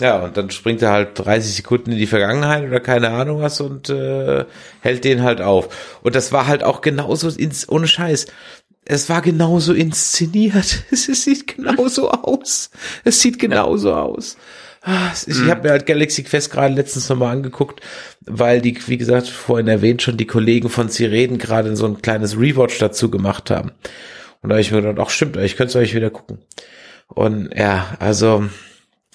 [0.00, 3.60] Ja, und dann springt er halt 30 Sekunden in die Vergangenheit oder keine Ahnung was
[3.60, 4.44] und äh,
[4.80, 5.98] hält den halt auf.
[6.02, 8.26] Und das war halt auch genauso ins, ohne Scheiß
[8.86, 10.84] es war genauso inszeniert.
[10.90, 12.70] Es, sieht genauso aus.
[13.04, 14.36] Es sieht genauso aus.
[14.82, 15.50] Ah, ich mhm.
[15.50, 17.80] habe mir halt Galaxy Quest gerade letztens nochmal angeguckt,
[18.24, 22.00] weil die, wie gesagt, vorhin erwähnt schon, die Kollegen von Sie reden gerade so ein
[22.00, 23.72] kleines Rewatch dazu gemacht haben.
[24.42, 26.38] Und da habe ich mir gedacht, ach stimmt, ich könnte es euch wieder gucken.
[27.08, 28.48] Und ja, also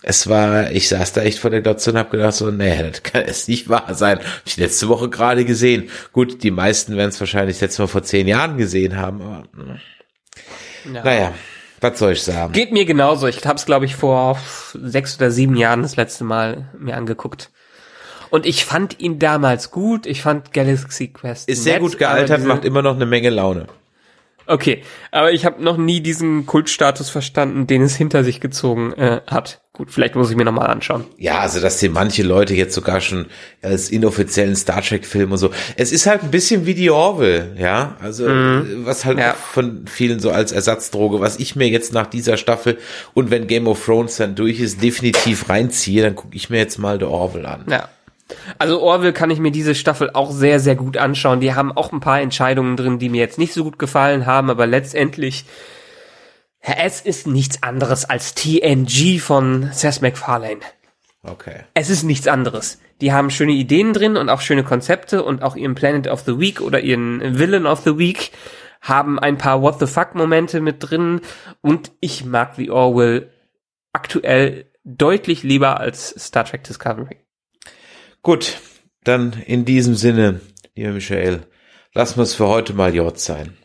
[0.04, 3.04] es war, ich saß da echt vor der Glotze und habe gedacht so, nee, das
[3.04, 4.20] kann es nicht wahr sein.
[4.20, 5.90] Hab ich letzte Woche gerade gesehen.
[6.12, 9.44] Gut, die meisten werden es wahrscheinlich letztes Mal vor zehn Jahren gesehen haben, aber
[10.92, 11.04] ja.
[11.04, 11.34] naja,
[11.82, 12.54] was soll ich sagen?
[12.54, 13.28] Geht mir genauso.
[13.28, 14.40] Ich habe es, glaube ich, vor
[14.74, 17.52] sechs oder sieben Jahren das letzte Mal mir angeguckt.
[18.32, 20.06] Und ich fand ihn damals gut.
[20.06, 21.50] Ich fand Galaxy Quest.
[21.50, 23.68] Ist sehr nett, gut gealtert, macht immer noch eine Menge Laune.
[24.48, 29.22] Okay, aber ich habe noch nie diesen Kultstatus verstanden, den es hinter sich gezogen äh,
[29.28, 29.62] hat.
[29.82, 31.06] Gut, vielleicht muss ich mir nochmal anschauen.
[31.18, 33.26] Ja, also dass den manche Leute jetzt sogar schon
[33.64, 35.50] als inoffiziellen Star Trek-Film und so.
[35.76, 37.96] Es ist halt ein bisschen wie die Orville, ja.
[38.00, 39.34] Also mm, was halt ja.
[39.34, 42.78] von vielen so als Ersatzdroge, was ich mir jetzt nach dieser Staffel
[43.16, 46.78] und wenn Game of Thrones dann durch ist, definitiv reinziehe, dann gucke ich mir jetzt
[46.78, 47.66] mal The Orville an.
[47.68, 47.90] Ja.
[48.60, 51.40] Also Orville kann ich mir diese Staffel auch sehr, sehr gut anschauen.
[51.40, 54.52] Die haben auch ein paar Entscheidungen drin, die mir jetzt nicht so gut gefallen haben,
[54.52, 55.46] aber letztendlich
[56.62, 60.62] es ist nichts anderes als TNG von Seth MacFarlane.
[61.24, 61.64] Okay.
[61.74, 62.80] Es ist nichts anderes.
[63.00, 66.40] Die haben schöne Ideen drin und auch schöne Konzepte und auch ihren Planet of the
[66.40, 68.32] Week oder ihren Villain of the Week
[68.82, 71.22] haben ein paar What the fuck Momente mit drin
[71.62, 73.32] und ich mag The Orwell
[73.94, 77.18] aktuell deutlich lieber als Star Trek Discovery.
[78.24, 78.60] Gut,
[79.04, 80.42] dann in diesem Sinne,
[80.76, 81.42] lieber Michael,
[81.94, 83.58] lassen wir es für heute mal J sein.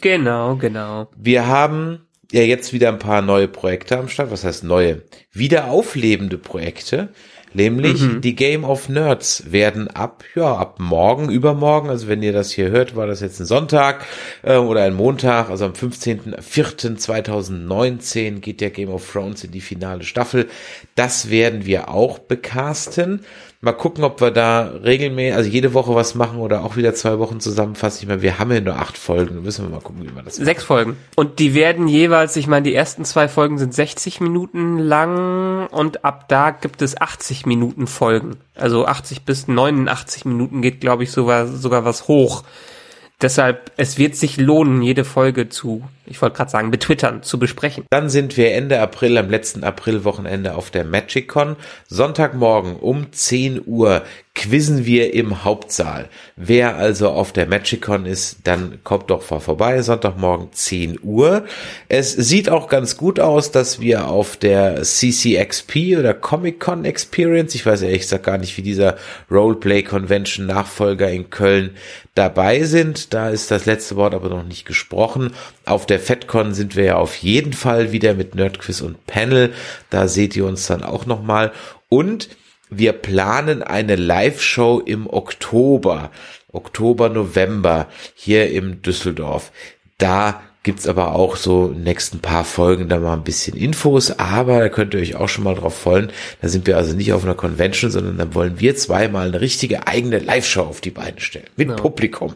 [0.00, 1.08] Genau, genau.
[1.16, 4.30] Wir haben ja jetzt wieder ein paar neue Projekte am Start.
[4.30, 5.02] Was heißt neue?
[5.32, 7.10] Wieder auflebende Projekte.
[7.54, 8.20] Nämlich mhm.
[8.20, 12.68] die Game of Nerds werden ab, ja, ab morgen, übermorgen, also wenn ihr das hier
[12.70, 14.04] hört, war das jetzt ein Sonntag
[14.42, 20.02] äh, oder ein Montag, also am 15.04.2019 geht der Game of Thrones in die finale
[20.02, 20.50] Staffel.
[20.94, 23.22] Das werden wir auch bekasten.
[23.60, 27.18] Mal gucken, ob wir da regelmäßig, also jede Woche was machen oder auch wieder zwei
[27.18, 27.98] Wochen zusammenfassen.
[28.02, 29.42] Ich meine, wir haben ja nur acht Folgen.
[29.42, 30.46] Müssen wir mal gucken, wie man das macht.
[30.46, 30.96] Sechs Folgen.
[31.16, 36.04] Und die werden jeweils, ich meine, die ersten zwei Folgen sind 60 Minuten lang und
[36.04, 38.36] ab da gibt es 80 Minuten Folgen.
[38.54, 42.44] Also 80 bis 89 Minuten geht, glaube ich, sogar, sogar was hoch.
[43.20, 47.84] Deshalb, es wird sich lohnen, jede Folge zu, ich wollte gerade sagen, betwittern, zu besprechen.
[47.90, 51.56] Dann sind wir Ende April, am letzten Aprilwochenende auf der MagicCon.
[51.88, 54.02] Sonntagmorgen um 10 Uhr
[54.38, 56.08] quizzen wir im Hauptsaal.
[56.36, 61.44] Wer also auf der MagicCon ist, dann kommt doch mal vorbei, Sonntagmorgen 10 Uhr.
[61.88, 67.56] Es sieht auch ganz gut aus, dass wir auf der CCXP oder Comic Con Experience,
[67.56, 68.96] ich weiß ehrlich gesagt gar nicht, wie dieser
[69.28, 71.70] Roleplay Convention Nachfolger in Köln
[72.14, 73.14] dabei sind.
[73.14, 75.32] Da ist das letzte Wort aber noch nicht gesprochen.
[75.64, 79.52] Auf der FedCon sind wir ja auf jeden Fall wieder mit Nerdquiz und Panel.
[79.90, 81.52] Da seht ihr uns dann auch nochmal.
[81.88, 82.28] Und
[82.70, 86.10] wir planen eine Live-Show im Oktober,
[86.52, 89.52] Oktober, November hier im Düsseldorf.
[89.96, 94.10] Da gibt's aber auch so in den nächsten paar Folgen da mal ein bisschen Infos,
[94.18, 96.10] aber da könnt ihr euch auch schon mal drauf freuen.
[96.42, 99.86] Da sind wir also nicht auf einer Convention, sondern da wollen wir zweimal eine richtige
[99.86, 101.46] eigene Live-Show auf die Beine stellen.
[101.56, 101.80] Mit Genau.
[101.80, 102.34] Publikum.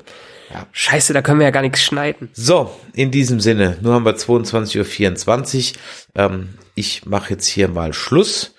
[0.52, 0.66] Ja.
[0.72, 2.28] Scheiße, da können wir ja gar nichts schneiden.
[2.32, 5.80] So, in diesem Sinne, nur haben wir 22.24 Uhr.
[6.14, 8.54] Ähm, ich mache jetzt hier mal Schluss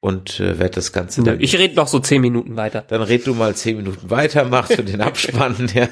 [0.00, 2.84] und äh, werde das Ganze dann, Ich rede noch so zehn Minuten weiter.
[2.88, 5.70] dann red du mal zehn Minuten weiter, machst du den Abspann.
[5.74, 5.88] ja.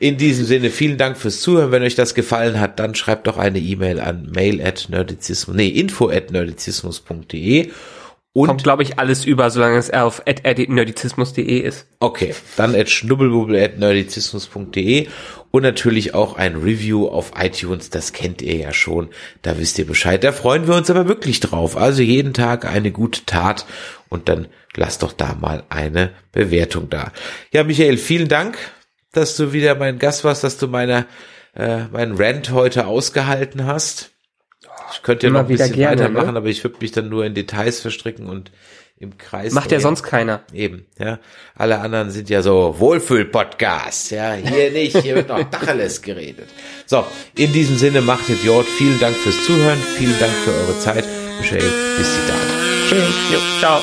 [0.00, 1.70] In diesem Sinne, vielen Dank fürs Zuhören.
[1.72, 5.68] Wenn euch das gefallen hat, dann schreibt doch eine E-Mail an mail at nerdizismus, nee,
[5.68, 7.70] info at nerdizismus.de
[8.34, 11.86] und Kommt, glaube ich, alles über, solange es auf nerdizismus.de ist.
[12.00, 15.08] Okay, dann at schnubbelbubbel.nerdizismus.de
[15.50, 19.10] und natürlich auch ein Review auf iTunes, das kennt ihr ja schon,
[19.42, 20.24] da wisst ihr Bescheid.
[20.24, 21.76] Da freuen wir uns aber wirklich drauf.
[21.76, 23.66] Also jeden Tag eine gute Tat
[24.08, 27.12] und dann lasst doch da mal eine Bewertung da.
[27.52, 28.56] Ja, Michael, vielen Dank,
[29.12, 31.04] dass du wieder mein Gast warst, dass du meine,
[31.54, 34.11] äh, meinen Rant heute ausgehalten hast.
[34.92, 36.38] Ich könnte ja noch ein wieder bisschen gerne, weitermachen, ne?
[36.38, 38.50] aber ich würde mich dann nur in Details verstricken und
[39.02, 39.52] im Kreis.
[39.52, 40.42] Macht ja sonst keiner.
[40.52, 41.18] Eben, ja.
[41.56, 44.34] Alle anderen sind ja so Wohlfühl-Podcasts, ja.
[44.34, 46.48] Hier nicht, hier wird noch Dacheles geredet.
[46.86, 47.04] So,
[47.36, 48.66] in diesem Sinne macht Idiot.
[48.66, 49.78] Vielen Dank fürs Zuhören.
[49.96, 51.04] Vielen Dank für eure Zeit.
[51.40, 52.62] Michael, bis die Tage.
[52.88, 53.14] Tschüss.
[53.32, 53.80] Jo, ciao.